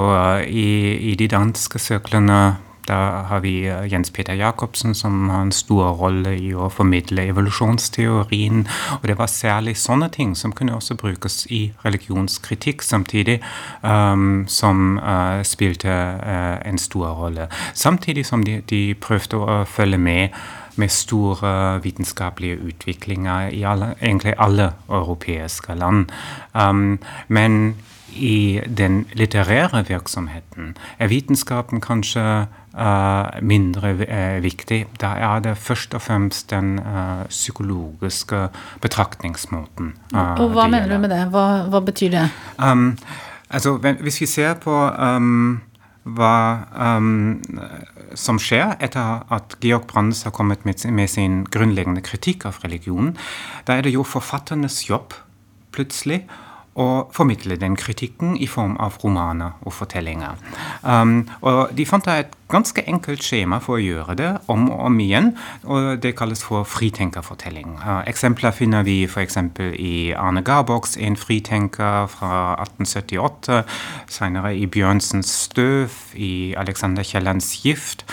i, 0.49 0.94
i 1.11 1.14
de 1.14 1.28
danske 1.28 1.78
sirklene 1.78 2.56
da 2.87 2.99
har 3.26 3.40
vi 3.42 3.66
eh, 3.66 3.92
Jens 3.92 4.11
Peter 4.11 4.35
Jacobsen, 4.35 4.94
som 4.94 5.28
har 5.28 5.42
en 5.42 5.52
stor 5.52 5.90
rolle 5.99 6.37
i 6.38 6.52
å 6.54 6.68
formidle 6.70 7.26
evolusjonsteorien. 7.32 8.66
Og 9.00 9.08
det 9.11 9.16
var 9.18 9.30
særlig 9.30 9.76
sånne 9.80 10.08
ting 10.14 10.37
som 10.38 10.54
kunne 10.54 10.76
også 10.76 10.94
brukes 10.99 11.44
i 11.50 11.73
religionskritikk 11.85 12.85
samtidig, 12.87 13.40
um, 13.82 14.44
som 14.46 15.00
uh, 15.02 15.42
spilte 15.42 15.90
uh, 15.90 16.62
en 16.62 16.78
stor 16.78 17.16
rolle. 17.18 17.49
Samtidig 17.75 18.26
som 18.26 18.46
de, 18.46 18.61
de 18.70 18.94
prøvde 18.94 19.42
å 19.42 19.64
følge 19.66 19.99
med 19.99 20.38
med 20.76 20.88
store 20.88 21.83
vitenskapelige 21.83 22.61
utviklinger 22.68 23.49
i 23.49 23.62
alle, 23.62 23.95
egentlig 24.02 24.35
alle 24.38 24.71
europeiske 24.88 25.75
land. 25.75 26.06
Um, 26.54 26.99
men 27.28 27.76
i 28.16 28.61
den 28.78 29.06
litterære 29.12 29.85
virksomheten 29.88 30.76
er 30.99 31.06
vitenskapen 31.06 31.80
kanskje 31.80 32.47
uh, 32.78 33.42
mindre 33.42 33.92
uh, 33.95 34.42
viktig. 34.42 34.87
Da 35.00 35.06
er 35.06 35.45
det 35.45 35.56
først 35.59 35.95
og 35.95 36.02
fremst 36.02 36.50
den 36.50 36.78
uh, 36.78 37.26
psykologiske 37.28 38.49
betraktningsmåten. 38.80 39.95
og 40.14 40.49
Hva 40.50 40.66
mener 40.66 40.88
du 40.88 40.99
med 40.99 41.12
det? 41.12 41.23
Hva, 41.30 41.47
hva 41.68 41.80
betyr 41.80 42.11
det? 42.11 42.28
Um, 42.62 42.99
altså, 43.50 43.76
Hvis 44.00 44.21
vi 44.21 44.26
ser 44.26 44.54
på 44.54 44.90
um, 44.99 45.61
hva 46.06 46.59
um, 46.97 47.42
som 48.16 48.40
skjer 48.40 48.75
etter 48.82 49.23
at 49.32 49.56
Georg 49.62 49.87
Brandes 49.90 50.25
har 50.26 50.35
kommet 50.35 50.64
med, 50.66 50.82
med 50.90 51.11
sin 51.12 51.44
grunnleggende 51.52 52.02
kritikk 52.04 52.49
av 52.49 52.58
religionen, 52.64 53.14
da 53.68 53.76
er 53.76 53.87
det 53.87 53.94
jo 53.94 54.06
forfatternes 54.06 54.87
jobb 54.88 55.14
plutselig 55.76 56.25
og 56.76 57.12
formidle 57.16 57.56
den 57.56 57.76
kritikken 57.76 58.37
i 58.37 58.47
form 58.47 58.76
av 58.83 58.99
romaner 59.02 59.56
og 59.64 59.73
fortellinger. 59.73 60.37
Um, 60.83 61.25
og 61.40 61.73
De 61.76 61.87
fant 61.88 62.06
et 62.12 62.35
ganske 62.52 62.83
enkelt 62.87 63.25
skjema 63.25 63.59
for 63.64 63.78
å 63.78 63.83
gjøre 63.83 64.16
det 64.18 64.30
om 64.52 64.68
og 64.71 64.85
om 64.87 65.00
igjen, 65.00 65.33
og 65.64 66.02
det 66.02 66.14
kalles 66.18 66.45
for 66.45 66.68
fritenkerfortelling. 66.68 67.78
Uh, 67.80 68.02
eksempler 68.06 68.54
finner 68.54 68.87
vi 68.87 69.02
f.eks. 69.09 69.38
i 69.80 70.12
Arne 70.12 70.45
Garboks 70.45 70.97
En 70.97 71.16
fritenker 71.16 72.06
fra 72.12 72.56
1878, 72.62 73.62
senere 74.09 74.54
i 74.56 74.66
Bjørnsens 74.66 75.33
Støv, 75.47 75.92
i 76.14 76.54
Alexander 76.56 77.02
Kiellands 77.02 77.54
Gift, 77.64 78.04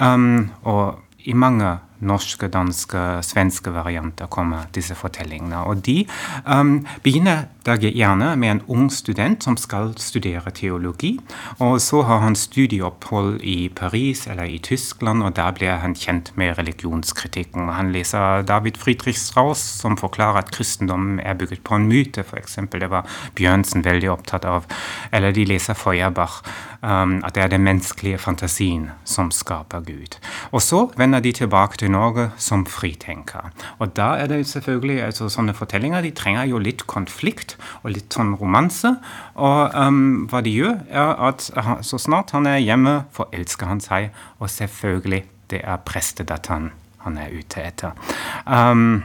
um, 0.00 0.50
og 0.62 1.00
i 1.24 1.32
mange 1.32 1.78
norske, 2.00 2.48
danske, 2.48 3.20
svenske 3.26 3.72
varianter 3.74 4.30
kommer 4.30 4.68
disse 4.74 4.96
fortellingene. 4.98 5.64
Og 5.68 5.84
de 5.86 6.04
um, 6.46 6.80
begynner 7.04 7.48
da 7.66 7.76
gjerne 7.76 8.32
med 8.40 8.50
en 8.50 8.62
ung 8.72 8.86
student 8.92 9.44
som 9.44 9.56
skal 9.60 9.92
studere 10.00 10.50
teologi. 10.56 11.12
Og 11.60 11.80
så 11.84 12.02
har 12.08 12.22
han 12.24 12.36
studieopphold 12.38 13.40
i 13.44 13.68
Paris 13.68 14.26
eller 14.26 14.48
i 14.48 14.58
Tyskland, 14.58 15.22
og 15.22 15.36
der 15.36 15.52
blir 15.56 15.76
han 15.82 15.94
kjent 15.94 16.32
med 16.40 16.56
religionskritikken. 16.58 17.68
Han 17.68 17.92
leser 17.92 18.42
David 18.48 18.80
Friedrich 18.80 19.18
Strauss, 19.18 19.60
som 19.60 19.98
forklarer 20.00 20.40
at 20.44 20.52
kristendommen 20.54 21.20
er 21.20 21.34
bygget 21.34 21.64
på 21.64 21.76
en 21.76 21.88
myte, 21.88 22.24
f.eks. 22.24 22.58
Det 22.72 22.90
var 22.90 23.08
Bjørnsen 23.36 23.84
veldig 23.84 24.10
opptatt 24.10 24.48
av. 24.48 24.66
Eller 25.12 25.34
de 25.36 25.44
leser 25.44 25.76
Feuerbach, 25.76 26.40
um, 26.82 27.20
at 27.24 27.36
det 27.36 27.44
er 27.44 27.52
den 27.52 27.66
menneskelige 27.66 28.18
fantasien 28.18 28.90
som 29.04 29.30
skaper 29.30 29.84
Gud. 29.84 30.16
Og 30.50 30.62
så 30.64 30.86
vender 30.96 31.20
de 31.20 31.32
tilbake 31.32 31.76
til 31.76 31.89
Norge 31.90 32.28
som 32.40 32.64
fritenker. 32.68 33.50
Og 33.78 33.94
da 33.98 34.12
er 34.20 34.30
det 34.30 34.40
selvfølgelig 34.48 35.00
altså, 35.08 35.28
sånne 35.32 35.54
fortellinger 35.56 36.04
de 36.06 36.14
trenger 36.16 36.48
jo 36.50 36.62
litt 36.62 36.86
konflikt 36.90 37.56
og 37.82 37.92
litt 37.94 38.14
sånn 38.14 38.34
romanse. 38.40 38.94
Og 39.36 39.76
um, 39.76 40.26
hva 40.30 40.42
de 40.46 40.54
gjør, 40.54 40.80
er 40.88 41.14
at 41.30 41.50
så 41.86 42.00
snart 42.00 42.34
han 42.36 42.48
er 42.50 42.62
hjemme, 42.62 43.00
forelsker 43.16 43.70
han 43.70 43.82
seg. 43.84 44.10
Og 44.40 44.50
selvfølgelig, 44.52 45.24
det 45.52 45.64
er 45.64 45.82
prestedatteren 45.86 46.70
han 47.04 47.16
er 47.18 47.32
ute 47.32 47.64
etter. 47.64 47.96
Um, 48.44 49.02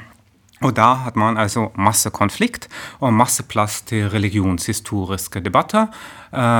og 0.63 0.71
da 0.77 0.93
hadde 1.03 1.19
man 1.19 1.37
altså 1.37 1.67
masse 1.75 2.09
konflikt 2.15 2.69
og 3.03 3.13
masse 3.13 3.43
plass 3.43 3.81
til 3.89 4.07
religionshistoriske 4.09 5.41
debatter 5.43 5.89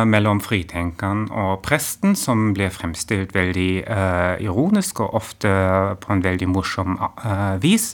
mellom 0.07 0.39
fritenkeren 0.43 1.25
og 1.35 1.61
presten, 1.65 2.15
som 2.15 2.53
ble 2.55 2.69
fremstilt 2.73 3.33
veldig 3.35 3.69
uh, 3.87 4.35
ironisk 4.43 5.01
og 5.03 5.17
ofte 5.19 5.51
på 6.01 6.13
en 6.13 6.23
veldig 6.23 6.47
morsom 6.51 6.97
uh, 7.01 7.55
vis. 7.63 7.93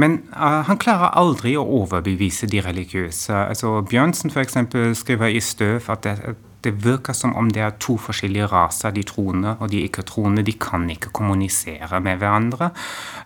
Men 0.00 0.20
han 0.34 0.78
klarer 0.80 1.14
aldri 1.18 1.56
å 1.58 1.66
overbevise 1.82 2.48
de 2.50 2.62
religiøse. 2.64 3.34
Altså 3.34 3.80
Bjørnsen 3.86 4.32
f.eks. 4.32 4.56
skriver 5.00 5.34
i 5.34 5.42
Støv 5.44 5.90
at 5.92 6.06
det, 6.06 6.36
det 6.64 6.72
virker 6.84 7.16
som 7.16 7.34
om 7.36 7.48
det 7.52 7.62
er 7.64 7.76
to 7.80 7.96
forskjellige 8.00 8.48
raser, 8.52 8.92
de 8.92 9.04
troende 9.06 9.56
og 9.60 9.70
de 9.72 9.84
ikke-troende. 9.86 10.44
De 10.44 10.56
kan 10.60 10.88
ikke 10.92 11.12
kommunisere 11.16 12.00
med 12.04 12.20
hverandre. 12.20 12.70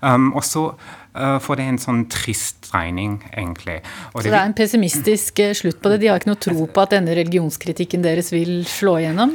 Um, 0.00 0.32
og 0.34 0.44
så 0.46 0.64
uh, 0.70 1.38
får 1.42 1.58
det 1.58 1.66
en 1.68 1.80
sånn 1.82 2.04
trist 2.12 2.70
regning, 2.74 3.18
egentlig. 3.32 3.80
Og 4.12 4.20
så 4.20 4.26
det, 4.26 4.32
det 4.32 4.40
er 4.40 4.50
en 4.50 4.56
pessimistisk 4.58 5.42
slutt 5.60 5.80
på 5.82 5.92
det? 5.92 6.00
De 6.02 6.10
har 6.10 6.22
ikke 6.22 6.30
noe 6.30 6.42
tro 6.46 6.66
på 6.66 6.84
at 6.84 6.94
denne 6.94 7.14
religionskritikken 7.18 7.93
deres 8.02 8.30
vil 8.32 8.64
slå 8.68 8.96
igjennom? 8.98 9.34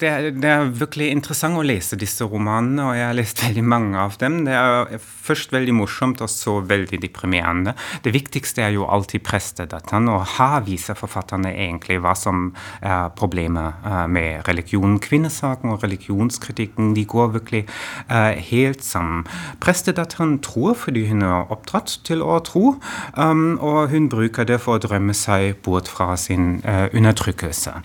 Det, 0.00 0.10
det, 0.40 0.48
er 0.48 0.70
virkelig 0.74 1.10
interessant 1.12 1.58
å 1.58 1.64
lese 1.66 1.98
disse 2.00 2.26
romanene, 2.26 2.88
og 2.88 2.96
jeg 2.98 3.06
har 3.06 3.18
lest 3.18 3.42
veldig 3.44 3.64
mange 3.64 4.00
av 4.00 4.16
dem. 4.20 4.40
Det 4.46 4.56
er 4.56 4.98
først 5.02 5.52
veldig 5.54 5.74
morsomt, 5.76 6.22
og 6.24 6.30
så 6.32 6.58
veldig 6.66 7.00
deprimerende. 7.02 7.74
Det 8.04 8.14
viktigste 8.14 8.64
er 8.66 8.74
jo 8.76 8.88
alltid 8.88 9.24
prestedatteren, 9.26 10.08
og 10.12 10.24
her 10.38 10.64
viser 10.66 10.98
forfatterne 10.98 11.52
egentlig 11.52 12.00
hva 12.02 12.14
som 12.18 12.50
er 12.80 13.12
problemet 13.18 13.84
uh, 13.86 14.06
med 14.10 14.48
religion. 14.48 14.98
Kvinnesaken 15.02 15.74
og 15.74 15.84
religionskritikken 15.84 16.94
de 16.96 17.06
går 17.08 17.32
virkelig 17.36 17.64
uh, 18.10 18.32
helt 18.50 18.84
sammen. 18.84 19.26
Prestedatteren 19.62 20.38
tror 20.42 20.74
fordi 20.78 21.06
hun 21.10 21.22
er 21.26 21.52
oppdratt 21.52 22.00
til 22.06 22.24
å 22.24 22.40
tro, 22.46 22.76
um, 23.16 23.58
og 23.60 23.92
hun 23.92 24.08
bruker 24.12 24.48
det 24.48 24.60
for 24.64 24.78
å 24.78 24.82
drømme 24.82 25.14
seg 25.16 25.58
bort 25.64 25.90
fra 25.90 26.14
sin 26.20 26.60
uh, 26.66 26.88
undertrykkelse. 26.92 27.78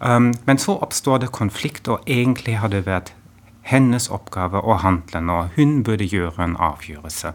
Men 0.00 0.60
så 0.60 0.78
oppstår 0.84 1.24
det 1.24 1.34
konflikt, 1.34 1.88
og 1.88 2.04
egentlig 2.10 2.58
har 2.60 2.72
det 2.72 2.84
vært 2.88 3.14
hennes 3.64 4.10
oppgave 4.12 4.60
å 4.60 4.76
handle 4.82 5.22
nå. 5.24 5.38
Hun 5.56 5.78
burde 5.86 6.06
gjøre 6.08 6.44
en 6.44 6.56
avgjørelse. 6.60 7.32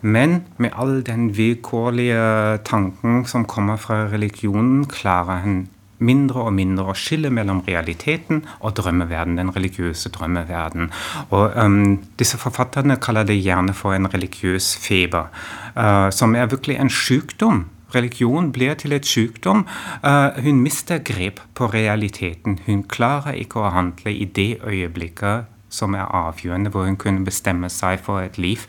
Men 0.00 0.42
med 0.56 0.72
all 0.74 1.00
den 1.04 1.30
vilkårlige 1.36 2.60
tanken 2.64 3.24
som 3.28 3.44
kommer 3.48 3.80
fra 3.80 4.06
religionen, 4.12 4.86
klarer 4.88 5.42
hun 5.44 5.64
mindre 5.96 6.42
og 6.44 6.52
mindre 6.52 6.90
å 6.92 6.96
skille 6.96 7.30
mellom 7.32 7.62
realiteten 7.64 8.42
og 8.58 8.74
drømmeverden, 8.76 9.38
den 9.40 9.52
religiøse 9.54 10.10
drømmeverden. 10.12 10.90
Og 11.30 11.56
um, 11.56 11.96
Disse 12.20 12.40
forfatterne 12.40 12.98
kaller 13.00 13.24
det 13.28 13.38
gjerne 13.40 13.72
for 13.76 13.96
en 13.96 14.08
religiøs 14.12 14.74
feber, 14.80 15.30
uh, 15.76 16.08
som 16.12 16.36
er 16.36 16.52
virkelig 16.52 16.76
en 16.80 16.92
sykdom. 16.92 17.64
Religion 17.96 18.52
blir 18.54 18.76
til 18.78 18.94
et 18.96 19.08
sykdom. 19.08 19.66
Uh, 20.04 20.36
hun 20.44 20.62
mister 20.64 21.02
grep 21.02 21.42
på 21.56 21.70
realiteten. 21.72 22.60
Hun 22.66 22.84
klarer 22.84 23.38
ikke 23.40 23.64
å 23.64 23.74
handle 23.74 24.12
i 24.12 24.28
det 24.28 24.56
øyeblikket 24.62 25.52
som 25.76 25.96
er 25.98 26.06
avgjørende, 26.14 26.70
hvor 26.72 26.86
hun 26.86 26.96
kunne 27.00 27.24
bestemme 27.26 27.68
seg 27.72 27.98
for 28.04 28.22
et 28.22 28.38
liv 28.40 28.62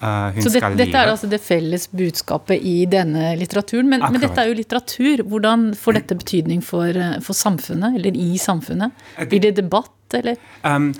uh, 0.00 0.30
hun 0.34 0.44
Så 0.44 0.52
det, 0.54 0.62
dette 0.78 1.00
er 1.00 1.10
altså 1.10 1.28
det 1.30 1.40
felles 1.42 1.88
budskapet 1.90 2.62
i 2.62 2.76
denne 2.90 3.34
litteraturen. 3.40 3.90
Men, 3.90 4.06
men, 4.06 4.22
dette 4.22 4.40
er 4.40 4.52
jo 4.52 4.58
litteratur. 4.58 5.24
Hvordan 5.28 5.72
får 5.78 5.98
dette 5.98 6.18
betydning 6.20 6.62
for, 6.64 6.88
eh, 6.88 7.18
for 7.24 7.36
samfunnet, 7.36 7.98
eller 7.98 8.16
i 8.16 8.38
samfunnet? 8.40 8.94
Blir 9.30 9.42
det 9.44 9.56
debatt, 9.58 9.92
eller? 10.14 10.38
Um, 10.62 10.92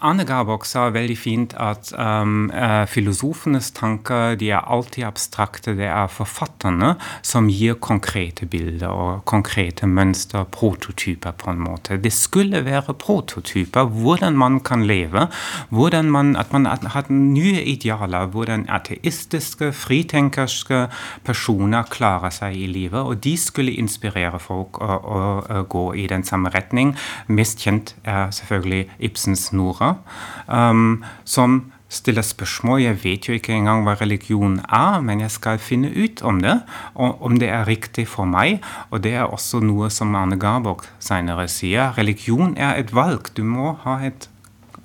Arne 0.00 0.24
Garborg 0.24 0.64
sa 0.64 0.86
veldig 0.94 1.16
fint 1.18 1.54
at 1.60 1.90
um, 1.92 2.48
uh, 2.54 2.86
filosofenes 2.88 3.68
tanker 3.76 4.38
de 4.40 4.48
er 4.48 4.64
alltid 4.64 5.04
abstrakte. 5.04 5.74
Det 5.76 5.90
er 5.92 6.08
forfatterne 6.08 6.94
som 7.26 7.50
gir 7.52 7.76
konkrete 7.84 8.48
bilder 8.48 8.88
og 8.88 9.26
konkrete 9.28 9.84
mønster, 9.86 10.46
prototyper, 10.48 11.34
på 11.36 11.52
en 11.52 11.60
måte. 11.60 11.98
Det 12.00 12.12
skulle 12.16 12.62
være 12.64 12.94
prototyper, 12.96 13.90
hvordan 13.92 14.38
man 14.40 14.60
kan 14.64 14.86
leve, 14.88 15.26
man, 15.70 16.32
at 16.36 16.52
man 16.52 16.66
har 16.66 17.12
nye 17.12 17.60
idealer, 17.60 18.26
hvordan 18.32 18.66
ateistiske, 18.72 19.72
fritenkerske 19.76 20.86
personer 21.24 21.84
klarer 21.92 22.32
seg 22.32 22.56
i 22.56 22.66
livet. 22.72 23.00
Og 23.04 23.20
de 23.24 23.36
skulle 23.36 23.76
inspirere 23.76 24.40
folk 24.40 24.80
å, 24.80 24.96
å, 24.96 25.20
å 25.44 25.62
gå 25.68 25.86
i 26.00 26.08
den 26.08 26.24
samme 26.24 26.48
retning. 26.56 26.96
Mest 27.28 27.60
kjent 27.60 27.94
er 28.08 28.32
selvfølgelig 28.32 28.86
Ibsens 29.10 29.50
Nora 29.52 29.89
um, 30.46 31.04
som 31.24 31.60
stiller 31.90 32.22
spørsmål. 32.22 32.80
Jeg 32.84 32.98
vet 33.04 33.28
jo 33.28 33.36
ikke 33.36 33.54
engang 33.56 33.82
hva 33.84 33.96
religion 33.98 34.58
er, 34.68 35.00
men 35.04 35.22
jeg 35.24 35.34
skal 35.34 35.60
finne 35.62 35.90
ut 35.90 36.22
om 36.26 36.40
det, 36.42 36.60
og 36.94 37.22
om 37.26 37.38
det 37.42 37.50
er 37.50 37.66
riktig 37.68 38.06
for 38.08 38.28
meg. 38.30 38.60
Og 38.90 39.02
det 39.04 39.16
er 39.18 39.26
også 39.26 39.62
noe 39.64 39.90
som 39.92 40.14
Arne 40.18 40.38
Garborg 40.40 40.86
senere 41.02 41.48
sier. 41.50 41.94
Religion 41.98 42.54
er 42.56 42.78
et 42.78 42.94
valg. 42.94 43.32
Du 43.34 43.42
må 43.42 43.74
ha 43.84 43.98
et 44.06 44.28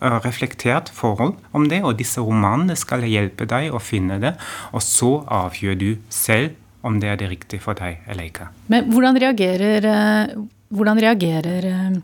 uh, 0.01 0.17
reflektert 0.25 0.89
forhold 0.93 1.35
om 1.53 1.69
det, 1.69 1.83
og 1.85 1.99
disse 2.01 2.21
romanene 2.21 2.77
skal 2.79 3.05
hjelpe 3.05 3.47
deg 3.49 3.71
å 3.73 3.81
finne 3.81 4.19
det. 4.23 4.35
Og 4.73 4.83
så 4.85 5.19
avgjør 5.43 5.81
du 5.81 5.89
selv 6.09 6.57
om 6.85 6.99
det 7.01 7.09
er 7.09 7.21
det 7.21 7.31
riktige 7.31 7.61
for 7.61 7.77
deg 7.77 8.01
eller 8.09 8.29
ikke. 8.29 8.49
Men 8.73 8.89
hvordan 8.91 9.21
reagerer, 9.21 9.85
uh, 9.85 10.45
hvordan 10.73 11.01
reagerer 11.05 11.69
Eh, 11.69 12.01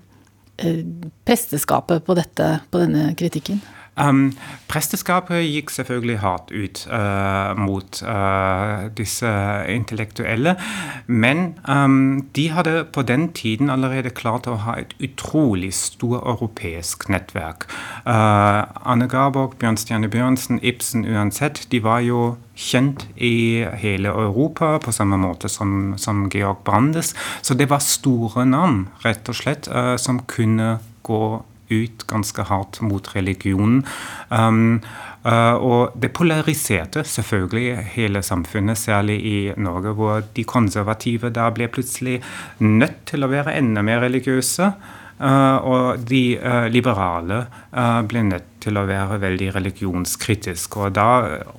presteskapet 1.27 2.05
på, 2.05 2.15
dette, 2.17 2.49
på 2.71 2.81
denne 2.83 3.11
kritikken? 3.19 3.61
Um, 3.99 4.31
presteskapet 4.71 5.43
gikk 5.43 5.71
selvfølgelig 5.75 6.21
hardt 6.23 6.51
ut 6.55 6.79
uh, 6.87 7.51
mot 7.59 7.97
uh, 8.07 8.87
disse 8.95 9.27
intellektuelle. 9.67 10.55
Men 11.07 11.57
um, 11.67 12.21
de 12.35 12.47
hadde 12.55 12.85
på 12.93 13.03
den 13.03 13.27
tiden 13.35 13.69
allerede 13.69 14.13
klart 14.15 14.47
å 14.47 14.55
ha 14.63 14.77
et 14.79 14.95
utrolig 15.03 15.73
stort 15.75 16.23
europeisk 16.23 17.09
nettverk. 17.11 17.67
Uh, 18.07 18.63
Anne 18.87 19.09
Garborg, 19.11 19.59
Bjørnstjerne 19.59 20.07
Bjørnsen, 20.07 20.63
Ibsen 20.63 21.03
uansett, 21.03 21.65
de 21.71 21.83
var 21.83 21.99
jo 22.07 22.37
kjent 22.55 23.09
i 23.19 23.67
hele 23.83 24.15
Europa, 24.15 24.77
på 24.79 24.95
samme 24.95 25.19
måte 25.19 25.51
som, 25.51 25.97
som 25.99 26.29
Georg 26.31 26.63
Brandes. 26.63 27.11
Så 27.43 27.59
det 27.59 27.67
var 27.69 27.83
store 27.83 28.47
navn, 28.47 28.85
rett 29.03 29.27
og 29.27 29.35
slett, 29.35 29.67
som 29.99 30.23
kunne 30.31 30.77
gå 31.03 31.23
ut 31.71 32.05
ganske 32.07 32.45
hardt 32.49 32.81
mot 32.85 33.07
religionen. 33.15 33.81
Um, 34.29 34.81
uh, 35.25 35.55
og 35.57 35.97
det 36.01 36.13
polariserte 36.17 37.03
selvfølgelig 37.07 37.77
hele 37.95 38.23
samfunnet, 38.25 38.77
særlig 38.77 39.19
i 39.25 39.37
Norge, 39.57 39.95
hvor 39.97 40.23
de 40.35 40.47
konservative 40.47 41.31
da 41.33 41.49
ble 41.55 41.69
plutselig 41.71 42.19
nødt 42.59 43.05
til 43.11 43.23
å 43.23 43.31
være 43.31 43.57
enda 43.59 43.85
mer 43.85 44.03
religiøse. 44.05 44.73
Uh, 45.21 45.57
og 45.69 46.05
de 46.09 46.39
uh, 46.41 46.65
liberale 46.73 47.43
uh, 47.77 48.01
ble 48.09 48.23
nødt 48.25 48.47
til 48.63 48.77
å 48.77 48.87
være 48.89 49.19
veldig 49.21 49.51
religionskritiske. 49.57 50.81
Og 50.81 50.95
da 50.97 51.09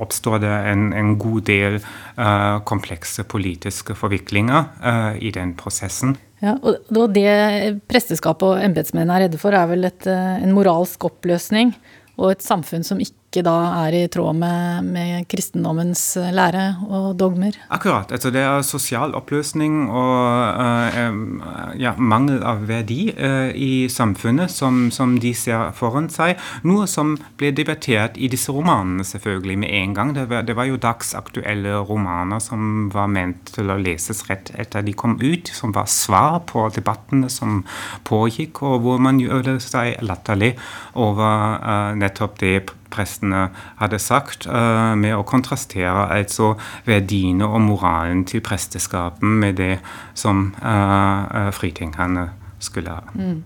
oppstår 0.03 0.43
det 0.43 0.57
en, 0.73 0.89
en 0.97 1.15
god 1.21 1.47
del 1.47 1.79
uh, 1.79 2.59
komplekse 2.67 3.23
politiske 3.31 3.95
forviklinger 3.99 4.67
uh, 4.83 5.15
i 5.15 5.31
den 5.35 5.55
prosessen. 5.59 6.17
Ja, 6.43 6.57
og 6.59 7.11
Det 7.15 7.81
presteskapet 7.91 8.49
og 8.49 8.63
embetsmennene 8.65 9.15
er 9.15 9.27
redde 9.27 9.39
for, 9.39 9.55
er 9.55 9.69
vel 9.71 9.87
et, 9.87 10.07
eh, 10.11 10.43
en 10.43 10.55
moralsk 10.57 11.05
oppløsning 11.07 11.75
og 12.19 12.33
et 12.33 12.43
samfunn 12.43 12.83
som 12.83 12.99
ikke 12.99 13.22
ikke 13.33 13.47
da 13.47 13.57
er 13.87 13.95
i 13.97 14.09
tråd 14.13 14.37
med, 14.37 14.89
med 14.93 15.25
kristendommens 15.31 16.03
lære 16.37 16.67
og 16.85 17.15
dogmer? 17.17 17.57
Akkurat. 17.73 18.13
Altså 18.13 18.29
det 18.35 18.43
er 18.45 18.65
sosial 18.67 19.15
oppløsning 19.17 19.87
og 19.89 20.61
uh, 20.61 21.73
ja, 21.81 21.95
mangel 21.97 22.43
av 22.45 22.67
verdi 22.69 23.07
uh, 23.17 23.49
i 23.57 23.89
samfunnet 23.89 24.53
som, 24.53 24.91
som, 24.93 25.17
de 25.23 25.33
ser 25.37 25.73
foran 25.79 26.11
seg. 26.13 26.37
Noe 26.69 26.85
som 26.91 27.15
ble 27.41 27.55
debattert 27.57 28.19
i 28.21 28.29
disse 28.33 28.53
romanene 28.53 29.07
selvfølgelig 29.07 29.57
med 29.65 29.73
en 29.81 29.97
gang. 29.97 30.13
Det 30.19 30.27
var, 30.29 30.45
det 30.45 30.59
var 30.59 30.69
jo 30.69 30.81
dagsaktuelle 30.83 31.81
romaner 31.89 32.43
som 32.45 32.91
var 32.93 33.09
ment 33.13 33.55
til 33.57 33.73
å 33.73 33.79
leses 33.81 34.27
rett 34.29 34.53
etter 34.61 34.85
de 34.85 34.93
kom 34.93 35.17
ut, 35.23 35.49
som 35.49 35.73
var 35.73 35.89
svar 35.89 36.43
på 36.51 36.67
debattene 36.77 37.33
som 37.33 37.63
pågikk, 38.09 38.61
og 38.67 38.85
hvor 38.85 39.01
man 39.01 39.23
gjorde 39.23 39.57
seg 39.65 39.97
latterlig 40.05 40.53
over 41.01 41.59
uh, 41.65 41.97
nettopp 41.97 42.37
det 42.43 42.57
prestene 42.93 43.47
hadde 43.81 44.01
sagt, 44.03 44.47
uh, 44.47 44.93
med 44.99 45.17
å 45.17 45.25
kontrastere 45.29 46.09
altså 46.13 46.53
verdiene 46.87 47.49
og 47.49 47.65
moralen 47.65 48.25
til 48.29 48.45
presteskapen 48.45 49.39
med 49.43 49.59
det 49.61 49.77
som 50.19 50.51
uh, 50.61 51.51
fritenkerne 51.57 52.29
skulle 52.63 52.95
ha. 52.95 53.17
Mm. 53.17 53.43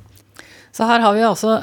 Så 0.76 0.88
her 0.90 1.00
har 1.04 1.16
vi 1.16 1.24
altså 1.24 1.56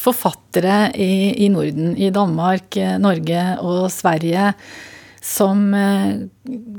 forfattere 0.00 0.86
i, 0.96 1.44
i, 1.44 1.50
Norden, 1.52 1.92
i 1.98 2.08
Danmark, 2.14 2.78
Norge 3.02 3.42
og 3.60 3.90
Sverige, 3.92 4.54
som 5.20 5.66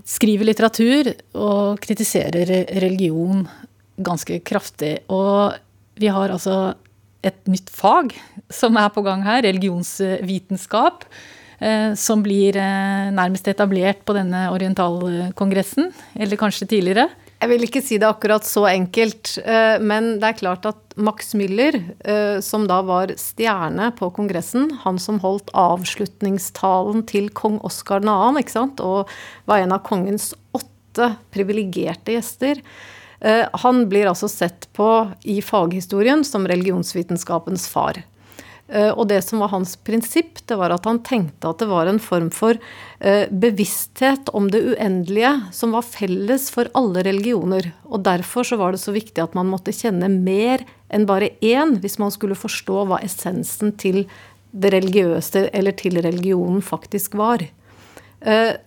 skriver 0.09 0.47
litteratur 0.47 1.11
og 1.37 1.77
kritiserer 1.83 2.49
religion 2.81 3.43
ganske 4.01 4.39
kraftig. 4.47 4.95
Og 5.13 5.53
vi 6.01 6.09
har 6.11 6.33
altså 6.33 6.73
et 7.25 7.37
nytt 7.49 7.69
fag 7.73 8.15
som 8.51 8.79
er 8.81 8.89
på 8.93 9.03
gang 9.05 9.23
her, 9.25 9.43
religionsvitenskap. 9.45 11.05
Eh, 11.61 11.93
som 11.93 12.23
blir 12.25 12.57
eh, 12.57 13.09
nærmest 13.13 13.45
etablert 13.51 13.99
på 14.07 14.15
denne 14.17 14.47
orientalkongressen, 14.49 15.91
eller 16.17 16.39
kanskje 16.39 16.65
tidligere. 16.71 17.05
Jeg 17.41 17.49
vil 17.51 17.65
ikke 17.67 17.81
si 17.85 17.99
det 18.01 18.07
akkurat 18.07 18.45
så 18.45 18.63
enkelt, 18.69 19.35
eh, 19.45 19.77
men 19.77 20.15
det 20.21 20.31
er 20.31 20.39
klart 20.39 20.65
at 20.69 20.95
Max 20.97 21.31
Müller, 21.37 21.77
som 22.43 22.65
da 22.67 22.81
var 22.83 23.13
stjerne 23.15 23.87
på 23.95 24.09
kongressen, 24.13 24.65
han 24.81 24.97
som 24.99 25.21
holdt 25.23 25.53
avslutningstalen 25.57 27.05
til 27.07 27.29
kong 27.31 27.61
Oskar 27.65 28.03
2., 28.03 28.83
og 28.83 29.13
var 29.47 29.63
en 29.63 29.77
av 29.77 29.85
kongens 29.87 30.33
åtte 30.57 31.13
privilegerte 31.31 32.17
gjester, 32.17 32.59
han 33.21 33.83
blir 33.85 34.07
altså 34.09 34.25
sett 34.31 34.65
på 34.73 34.87
i 35.29 35.41
faghistorien 35.45 36.23
som 36.25 36.47
religionsvitenskapens 36.49 37.67
far. 37.69 37.99
Eh, 38.71 38.91
og 38.95 39.09
det 39.11 39.19
som 39.25 39.41
var 39.43 39.51
hans 39.51 39.75
prinsipp, 39.83 40.39
det 40.47 40.55
var 40.55 40.71
at 40.71 40.85
han 40.87 41.01
tenkte 41.03 41.49
at 41.49 41.59
det 41.59 41.67
var 41.67 41.89
en 41.91 41.99
form 41.99 42.29
for 42.31 42.55
eh, 42.99 43.27
bevissthet 43.27 44.31
om 44.37 44.47
det 44.51 44.61
uendelige 44.63 45.33
som 45.55 45.75
var 45.75 45.83
felles 45.83 46.47
for 46.53 46.71
alle 46.77 47.03
religioner. 47.03 47.73
Og 47.91 48.05
derfor 48.07 48.47
så 48.47 48.59
var 48.61 48.71
det 48.71 48.83
så 48.83 48.95
viktig 48.95 49.19
at 49.23 49.35
man 49.35 49.51
måtte 49.51 49.75
kjenne 49.75 50.07
mer 50.11 50.63
enn 50.91 51.07
bare 51.09 51.33
én 51.43 51.77
hvis 51.83 51.99
man 51.99 52.15
skulle 52.15 52.39
forstå 52.39 52.85
hva 52.87 53.01
essensen 53.03 53.75
til 53.81 54.05
det 54.51 54.71
religiøse 54.71 55.49
eller 55.55 55.75
til 55.79 55.99
religionen 56.03 56.59
faktisk 56.63 57.13
var. 57.15 57.43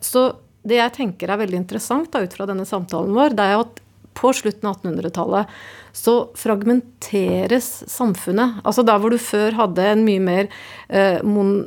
Så 0.00 0.22
det 0.64 0.78
jeg 0.78 0.94
tenker 0.96 1.28
er 1.28 1.42
veldig 1.42 1.58
interessant 1.58 2.08
da, 2.08 2.22
ut 2.24 2.32
fra 2.32 2.46
denne 2.48 2.64
samtalen 2.64 3.12
vår, 3.12 3.36
det 3.36 3.44
er 3.44 3.60
at 3.60 3.83
på 4.14 4.32
slutten 4.36 4.70
av 4.70 4.80
1800-tallet 4.80 5.54
så 5.94 6.16
fragmenteres 6.38 7.70
samfunnet. 7.90 8.60
Altså 8.66 8.84
der 8.86 9.00
hvor 9.02 9.14
du 9.14 9.20
før 9.22 9.56
hadde 9.58 9.88
en 9.92 10.04
mye 10.06 10.22
mer 10.22 10.52
eh, 10.88 11.22
mon 11.22 11.64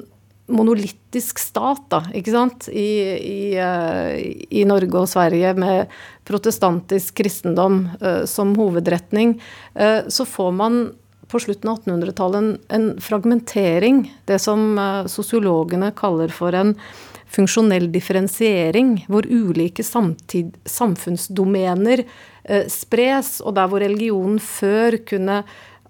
monolittisk 0.47 1.39
stat, 1.41 1.81
da, 1.91 2.01
ikke 2.15 2.31
sant, 2.31 2.69
I, 2.71 2.87
i, 3.19 3.39
uh, 3.59 4.13
i, 4.15 4.63
Norge 4.67 5.01
og 5.01 5.09
Sverige 5.11 5.51
med 5.59 5.91
protestantisk 6.27 7.17
kristendom 7.19 7.81
uh, 7.99 8.23
som 8.29 8.53
hovedretning, 8.55 9.35
uh, 9.75 10.07
så 10.07 10.23
får 10.27 10.55
man 10.55 10.79
på 11.27 11.41
slutten 11.43 11.73
av 11.73 11.81
1800-tallet 11.81 12.39
en, 12.39 12.53
en, 12.71 12.87
fragmentering. 13.03 14.05
Det 14.31 14.39
som 14.39 14.79
sosiologene 15.11 15.89
kaller 15.91 16.31
for 16.31 16.55
en 16.55 16.71
funksjonell 17.27 17.89
differensiering, 17.91 19.01
hvor 19.11 19.27
ulike 19.27 19.83
samtid, 19.83 20.55
samfunnsdomener 20.63 22.05
Eh, 22.07 22.36
spres, 22.71 23.41
og 23.43 23.57
der 23.57 23.67
hvor 23.67 23.83
religionen 23.83 24.39
før 24.39 24.95
kunne 25.07 25.41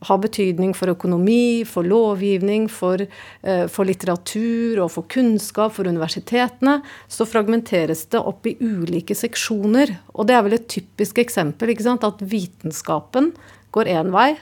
ha 0.05 0.17
betydning 0.21 0.73
for 0.77 0.91
økonomi, 0.93 1.63
for 1.65 1.85
lovgivning, 1.87 2.67
for, 2.69 3.01
eh, 3.01 3.65
for, 3.67 3.85
litteratur 3.85 4.83
og 4.83 4.91
for 4.93 5.07
kunnskap, 5.09 5.73
for 5.73 5.89
universitetene, 5.89 6.81
så 7.09 7.25
fragmenteres 7.25 8.05
det 8.11 8.21
opp 8.21 8.45
i 8.45 8.57
ulike 8.61 9.15
seksjoner. 9.17 9.97
Og 10.13 10.27
det 10.27 10.35
er 10.35 10.45
vel 10.45 10.57
et 10.59 10.69
typisk 10.69 11.17
eksempel, 11.17 11.73
ikke 11.73 11.87
sant? 11.87 12.03
at 12.03 12.21
vitenskapen 12.21 13.33
går 13.71 13.89
én 13.91 14.13
vei, 14.13 14.37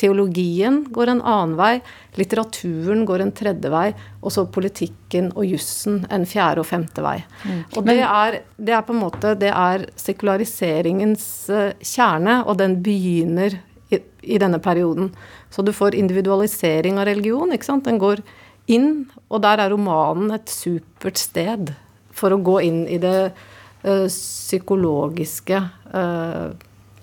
Teologien 0.00 0.80
går 0.88 1.12
en 1.12 1.20
annen 1.20 1.56
vei, 1.58 1.74
litteraturen 2.16 3.02
går 3.08 3.24
en 3.24 3.32
tredje 3.36 3.72
vei, 3.72 3.90
og 4.24 4.32
så 4.32 4.46
politikken 4.48 5.28
og 5.34 5.44
jussen 5.44 6.00
en 6.12 6.24
fjerde 6.28 6.62
og 6.62 6.68
femte 6.70 7.04
vei. 7.04 7.18
Mm. 7.44 7.58
Og 7.76 7.88
det 7.88 7.98
er, 8.06 8.38
det 8.56 8.76
er, 8.76 8.84
på 8.86 8.96
en 8.96 9.02
måte 9.02 9.34
det 9.40 9.50
er 9.52 9.84
sekulariseringens 10.00 11.26
uh, 11.52 11.66
kjerne, 11.84 12.40
og 12.46 12.56
den 12.62 12.78
begynner 12.84 13.58
i, 13.90 14.00
i, 14.00 14.38
denne 14.40 14.62
perioden. 14.62 15.12
Så 15.52 15.66
du 15.66 15.74
får 15.76 15.98
individualisering 15.98 17.00
av 17.00 17.10
religion. 17.10 17.52
ikke 17.52 17.68
sant? 17.68 17.84
Den 17.84 18.00
går 18.00 18.24
inn, 18.72 19.10
og 19.28 19.42
der 19.44 19.60
er 19.60 19.74
romanen 19.74 20.32
et 20.32 20.48
supert 20.48 21.20
sted 21.20 21.74
for 22.16 22.32
å 22.32 22.40
gå 22.40 22.60
inn 22.64 22.84
i 22.88 23.00
det 23.02 23.32
ø, 23.82 24.06
psykologiske 24.06 25.58
ø, 25.96 26.04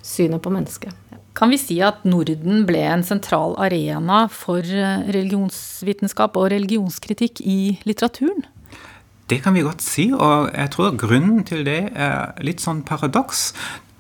synet 0.06 0.44
på 0.44 0.54
mennesket. 0.54 1.07
Kan 1.38 1.52
vi 1.54 1.58
si 1.62 1.76
at 1.86 2.02
Norden 2.08 2.64
ble 2.66 2.82
en 2.82 3.04
sentral 3.06 3.54
arena 3.62 4.24
for 4.34 4.66
eh, 4.66 5.04
religionsvitenskap 5.14 6.38
og 6.40 6.50
religionskritikk 6.50 7.44
i 7.46 7.78
litteraturen? 7.86 8.48
Det 9.30 9.44
kan 9.44 9.54
vi 9.54 9.62
godt 9.62 9.84
si, 9.84 10.08
og 10.16 10.50
jeg 10.56 10.72
tror 10.74 10.96
grunnen 10.98 11.44
til 11.46 11.62
det 11.68 11.92
er 11.94 12.32
litt 12.42 12.64
sånn 12.64 12.82
paradoks. 12.88 13.52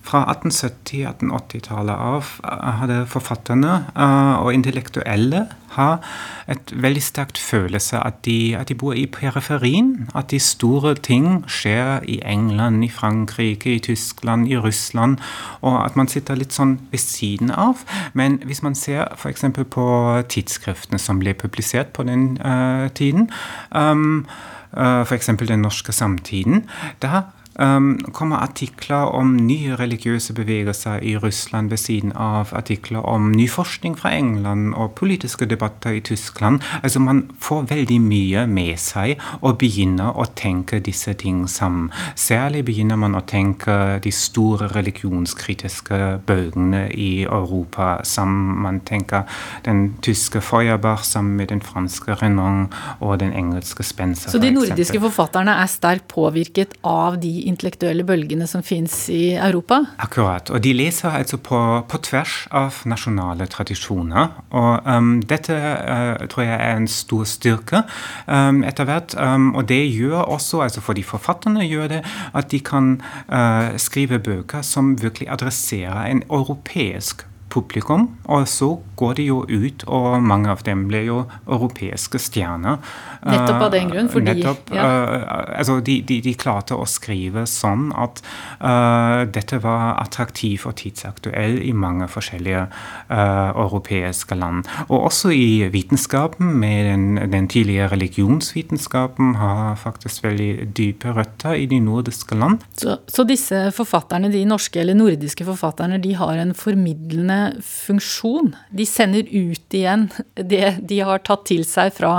Fra 0.07 0.23
1870-1880-tallet 0.31 1.95
av 1.95 2.33
eh, 2.43 2.67
hadde 2.81 3.01
forfatterne 3.11 3.73
uh, 3.97 4.39
og 4.39 4.53
intellektuelle 4.55 5.47
et 5.77 6.71
veldig 6.73 7.01
sterkt 7.03 7.37
følelse 7.37 7.99
at 8.01 8.23
de, 8.25 8.55
at 8.57 8.69
de, 8.69 8.75
bor 8.75 8.93
i 8.97 9.05
periferien. 9.05 10.09
At 10.15 10.31
de 10.31 10.39
store 10.39 10.95
ting 10.95 11.43
skjer 11.45 12.01
i 12.07 12.19
England, 12.25 12.83
i 12.83 12.89
Frankrike, 12.89 13.75
i 13.75 13.79
Tyskland, 13.79 14.47
i 14.49 14.57
Russland. 14.57 15.17
Og 15.61 15.85
at 15.85 15.95
man 15.95 16.07
sitter 16.07 16.39
litt 16.39 16.55
sånn 16.55 16.77
ved 16.91 17.03
siden 17.03 17.51
av. 17.51 17.85
Men 18.13 18.39
hvis 18.45 18.63
man 18.65 18.75
ser 18.75 19.05
f.eks. 19.13 19.45
på 19.69 19.87
tidsskriftene 20.29 20.99
som 20.99 21.21
ble 21.21 21.35
publisert 21.37 21.93
på 21.93 22.07
den 22.07 22.37
uh, 22.41 22.89
tiden, 22.89 23.29
um, 23.69 24.25
uh, 24.73 25.03
f.eks. 25.05 25.29
Den 25.37 25.61
norske 25.61 25.93
samtiden, 25.93 26.65
da 27.03 27.27
um, 27.59 27.97
kommer 28.13 28.41
artikler 28.43 29.11
om 29.15 29.35
nye 29.47 29.75
religiøse 29.75 30.33
bevegelser 30.33 31.03
i 31.03 31.15
Russland 31.17 31.69
ved 31.69 31.77
siden 31.81 32.13
av 32.15 32.53
artikler 32.57 33.05
om 33.05 33.31
ny 33.31 33.47
forskning 33.49 33.97
fra 33.99 34.13
England 34.15 34.73
og 34.75 34.95
politiske 34.99 35.45
debatter 35.49 35.97
i 35.97 35.99
Tyskland. 35.99 36.61
Altså 36.83 36.99
Man 36.99 37.23
får 37.39 37.67
veldig 37.69 37.99
mye 38.01 38.45
med 38.47 38.77
seg 38.81 39.17
og 39.41 39.57
begynner 39.61 40.17
å 40.17 40.27
tenke 40.35 40.79
disse 40.83 41.13
ting 41.13 41.45
sammen. 41.49 41.91
Særlig 42.15 42.65
begynner 42.67 42.99
man 42.99 43.15
å 43.17 43.23
tenke 43.27 43.99
de 44.03 44.11
store 44.11 44.69
religionskritiske 44.75 45.99
bølgene 46.27 46.87
i 46.93 47.23
Europa 47.23 48.01
sammen. 48.03 48.57
Man 48.63 48.81
tenker 48.85 49.27
den 49.65 49.95
tyske 50.01 50.41
Feuerbach 50.41 51.03
sammen 51.05 51.37
med 51.37 51.51
den 51.53 51.61
franske 51.61 52.17
Renan 52.21 52.67
og 52.99 53.19
den 53.19 53.33
engelske 53.33 53.83
Spencer. 53.83 54.31
Så 54.31 54.41
de 54.41 54.51
nordiske 54.53 54.99
forfatterne 55.01 55.55
er 55.61 55.71
sterkt 55.71 56.07
påvirket 56.11 56.75
av 56.87 57.19
de 57.21 57.46
intellektuelle 57.47 58.05
bølgene 58.07 58.47
som 58.49 58.63
fins 58.65 59.07
i 59.13 59.35
Europa? 59.35 59.81
Akkurat. 60.03 60.51
Og 60.53 60.63
de 60.63 60.73
leser 60.75 61.15
altså 61.15 61.39
på, 61.41 61.59
på 61.89 62.01
tvers 62.07 62.35
av 62.55 62.81
nasjonale 62.89 63.47
tradisjoner. 63.51 64.33
Og 64.55 64.87
um, 64.87 65.13
dette 65.27 65.55
uh, 65.55 66.27
tror 66.31 66.47
jeg 66.47 66.57
er 66.57 66.81
en 66.81 66.89
stor 66.91 67.27
styrke 67.29 67.83
um, 68.27 68.63
etter 68.67 68.89
hvert. 68.89 69.17
Um, 69.19 69.53
og 69.55 69.67
det 69.69 69.83
gjør 69.85 70.25
også, 70.25 70.63
altså 70.65 70.83
for 70.83 70.97
de 70.97 71.05
forfatterne 71.05 71.65
gjør 71.67 71.91
det, 71.97 72.03
at 72.33 72.51
de 72.51 72.61
kan 72.63 72.95
uh, 73.29 73.75
skrive 73.77 74.19
bøker 74.23 74.65
som 74.65 74.95
virkelig 75.01 75.29
adresserer 75.37 76.07
en 76.11 76.23
europeisk 76.29 77.26
publikum. 77.49 78.07
Og 78.27 78.47
så 78.49 78.69
går 78.97 79.17
de 79.19 79.27
jo 79.29 79.41
ut, 79.47 79.83
og 79.87 80.23
mange 80.25 80.49
av 80.51 80.63
dem 80.65 80.85
blir 80.89 81.05
jo 81.07 81.17
europeiske 81.45 82.19
stjerner. 82.21 82.79
Nettopp 83.27 83.65
av 83.67 83.73
den 83.73 83.91
grunn? 83.91 84.09
Fordi 84.11 84.33
Nettopp, 84.33 84.71
ja. 84.73 84.85
uh, 84.87 85.25
altså 85.59 85.79
de, 85.85 85.99
de, 86.07 86.19
de, 86.25 86.33
klarte 86.37 86.77
å 86.77 86.85
skrive 86.89 87.45
sånn 87.49 87.91
at 87.97 88.21
uh, 88.61 89.23
dette 89.29 89.59
var 89.63 89.99
attraktiv 90.01 90.65
og 90.69 90.77
tidsaktuell 90.81 91.59
i 91.65 91.73
mange 91.77 92.09
forskjellige 92.11 92.65
uh, 92.67 93.51
europeiske 93.53 94.37
land. 94.37 94.65
Og 94.87 95.09
også 95.11 95.33
i 95.35 95.67
vitenskapen, 95.73 96.55
med 96.57 96.89
den, 96.89 97.07
den, 97.31 97.49
tidlige 97.51 97.87
religionsvitenskapen, 97.93 99.35
har 99.39 99.77
faktisk 99.79 100.25
veldig 100.25 100.71
dype 100.77 101.13
røtter 101.15 101.57
i 101.57 101.67
de 101.69 101.79
nordiske 101.83 102.35
land. 102.37 102.65
Så, 102.79 102.97
så 103.07 103.25
disse 103.27 103.67
forfatterne, 103.75 104.31
de 104.33 104.43
norske 104.49 104.81
eller 104.81 104.97
nordiske 104.97 105.45
forfatterne, 105.47 106.01
de 106.01 106.15
har 106.17 106.41
en 106.41 106.55
formidlende 106.57 107.36
funksjon? 107.63 108.53
De 108.69 108.85
sender 108.87 109.27
ut 109.31 109.73
igjen 109.73 110.09
det 110.35 110.77
de 110.89 111.01
har 111.05 111.23
tatt 111.25 111.47
til 111.49 111.65
seg 111.67 111.93
fra 111.97 112.13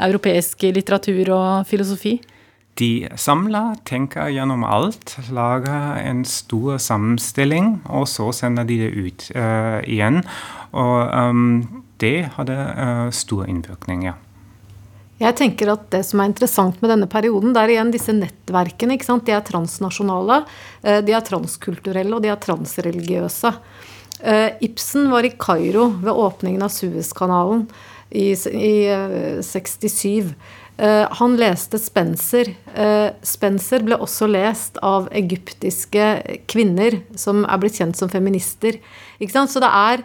europeisk 0.00 0.64
litteratur 0.74 1.32
og 1.36 1.68
filosofi? 1.68 2.18
De 2.80 3.10
samler, 3.18 3.74
tenker 3.84 4.30
gjennom 4.32 4.62
alt, 4.64 5.16
lager 5.34 5.98
en 6.00 6.22
stor 6.28 6.78
sammenstilling, 6.80 7.80
og 7.90 8.06
så 8.08 8.30
sender 8.36 8.64
de 8.68 8.78
det 8.80 8.90
ut 8.94 9.26
uh, 9.34 9.80
igjen. 9.84 10.22
Og 10.70 10.98
um, 11.10 11.84
det 12.00 12.30
hadde 12.38 12.56
uh, 12.56 13.08
stor 13.12 13.44
innvirkning, 13.50 14.06
ja. 14.08 14.16
Jeg 15.20 15.36
tenker 15.36 15.68
at 15.74 15.82
Det 15.92 16.00
som 16.08 16.22
er 16.22 16.30
interessant 16.30 16.78
med 16.80 16.88
denne 16.94 17.04
perioden, 17.10 17.52
det 17.52 17.60
er 17.60 17.74
igjen 17.74 17.90
disse 17.92 18.14
nettverkene. 18.16 18.96
ikke 18.96 19.10
sant? 19.10 19.26
De 19.26 19.34
er 19.36 19.44
transnasjonale, 19.44 20.38
de 20.80 21.12
er 21.12 21.26
transkulturelle 21.26 22.16
og 22.16 22.24
de 22.24 22.30
er 22.32 22.40
transreligiøse. 22.40 23.50
Ibsen 24.60 25.10
var 25.12 25.24
i 25.24 25.32
Kairo 25.40 25.86
ved 26.02 26.12
åpningen 26.12 26.62
av 26.66 26.72
Suezkanalen 26.74 27.66
i, 28.10 28.32
i 28.34 28.74
67. 29.42 30.34
Uh, 30.80 30.86
eh, 30.86 31.06
han 31.20 31.36
leste 31.40 31.78
Spencer. 31.80 32.52
Spencer 33.22 33.84
ble 33.86 33.98
også 34.00 34.28
lest 34.30 34.80
av 34.84 35.08
egyptiske 35.16 36.06
kvinner 36.50 37.00
som 37.16 37.44
er 37.44 37.60
blitt 37.62 37.80
kjent 37.80 38.00
som 38.00 38.12
feminister. 38.12 38.80
Så 39.20 39.60
det 39.60 39.68
er, 39.68 40.04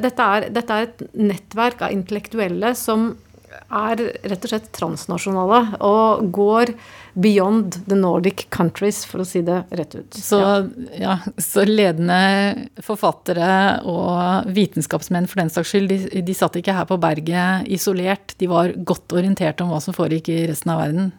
dette, 0.00 0.24
er, 0.24 0.48
dette, 0.52 0.72
er, 0.76 0.88
et 0.88 1.16
nettverk 1.16 1.84
av 1.84 1.92
intellektuelle 1.92 2.72
som 2.78 3.10
er 3.56 4.02
rett 4.30 4.46
og 4.46 4.50
slett 4.50 4.70
transnasjonale 4.76 5.60
og 5.84 6.30
går 6.34 6.72
beyond 7.16 7.78
the 7.88 7.96
Nordic 7.96 8.46
countries, 8.52 9.02
for 9.08 9.22
å 9.22 9.26
si 9.28 9.40
det 9.46 9.62
rett 9.78 9.94
ut. 9.96 10.18
Så, 10.20 10.40
ja, 11.00 11.16
så 11.40 11.64
ledende 11.64 12.66
forfattere 12.84 13.80
og 13.88 14.50
vitenskapsmenn 14.56 15.28
for 15.30 15.40
den 15.40 15.52
saks 15.52 15.72
skyld, 15.72 15.92
de, 15.92 16.24
de 16.26 16.36
satt 16.36 16.58
ikke 16.60 16.76
her 16.76 16.88
på 16.88 17.00
berget 17.00 17.70
isolert. 17.72 18.36
De 18.40 18.50
var 18.50 18.74
godt 18.76 19.16
orientert 19.16 19.62
om 19.64 19.72
hva 19.72 19.80
som 19.84 19.96
foregikk 19.96 20.28
i 20.34 20.42
resten 20.50 20.74
av 20.74 20.82
verden. 20.84 21.10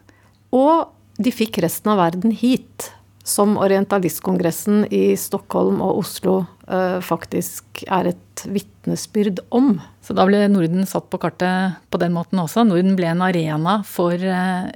Og 0.54 0.86
de 1.18 1.34
fikk 1.34 1.58
resten 1.64 1.90
av 1.90 1.98
verden 2.00 2.30
hit 2.30 2.92
som 3.28 3.58
Orientalistkongressen 3.60 4.86
i 4.94 5.12
Stockholm 5.20 5.82
og 5.84 6.00
Oslo 6.02 6.40
uh, 6.70 6.98
faktisk 7.04 7.84
er 7.86 8.12
et 8.14 8.44
vitnesbyrd 8.48 9.42
om. 9.54 9.76
Så 10.04 10.16
da 10.16 10.26
ble 10.28 10.46
Norden 10.50 10.88
satt 10.88 11.10
på 11.12 11.20
kartet 11.20 11.78
på 11.92 12.00
den 12.00 12.16
måten 12.16 12.40
også? 12.42 12.64
Norden 12.66 12.96
ble 12.98 13.12
en 13.12 13.24
arena 13.24 13.80
for 13.86 14.16
uh, 14.16 14.72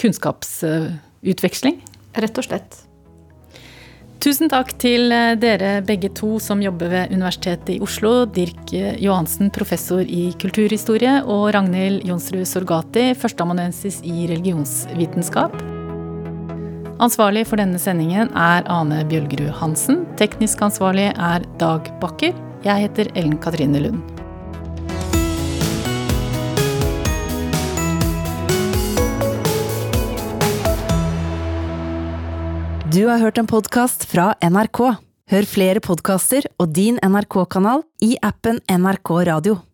kunnskapsutveksling? 0.00 1.80
Rett 2.14 2.38
og 2.38 2.46
slett. 2.46 2.84
Tusen 4.24 4.48
takk 4.48 4.70
til 4.80 5.12
eh, 5.12 5.34
dere 5.36 5.82
begge 5.84 6.08
to 6.16 6.38
som 6.40 6.62
jobber 6.64 6.88
ved 6.88 7.12
Universitetet 7.12 7.74
i 7.74 7.80
Oslo. 7.84 8.14
Dirk 8.24 8.72
Johansen, 8.72 9.52
professor 9.52 10.00
i 10.00 10.30
kulturhistorie, 10.40 11.18
og 11.28 11.50
Ragnhild 11.52 12.08
Jonsrud 12.08 12.48
Sorgati, 12.48 13.10
førsteamanuensis 13.20 14.00
i 14.00 14.24
religionsvitenskap. 14.32 15.73
Ansvarlig 17.02 17.42
for 17.48 17.58
denne 17.58 17.78
sendingen 17.82 18.28
er 18.38 18.62
Ane 18.70 19.00
Bjølgerud 19.10 19.50
Hansen. 19.58 20.04
Teknisk 20.18 20.60
ansvarlig 20.62 21.08
er 21.10 21.42
Dag 21.58 21.88
Bakker. 21.98 22.36
Jeg 22.62 22.86
heter 22.86 23.10
Ellen 23.18 23.34
Katrine 23.42 23.82
Lund. 23.82 23.98
Du 32.94 33.08
har 33.10 33.18
hørt 33.18 33.42
en 33.42 33.50
podkast 33.50 34.06
fra 34.06 34.30
NRK. 34.38 34.84
Hør 35.34 35.50
flere 35.50 35.82
podkaster 35.82 36.46
og 36.62 36.70
din 36.78 37.02
NRK-kanal 37.02 37.82
i 38.06 38.14
appen 38.22 38.62
NRK 38.70 39.16
Radio. 39.34 39.64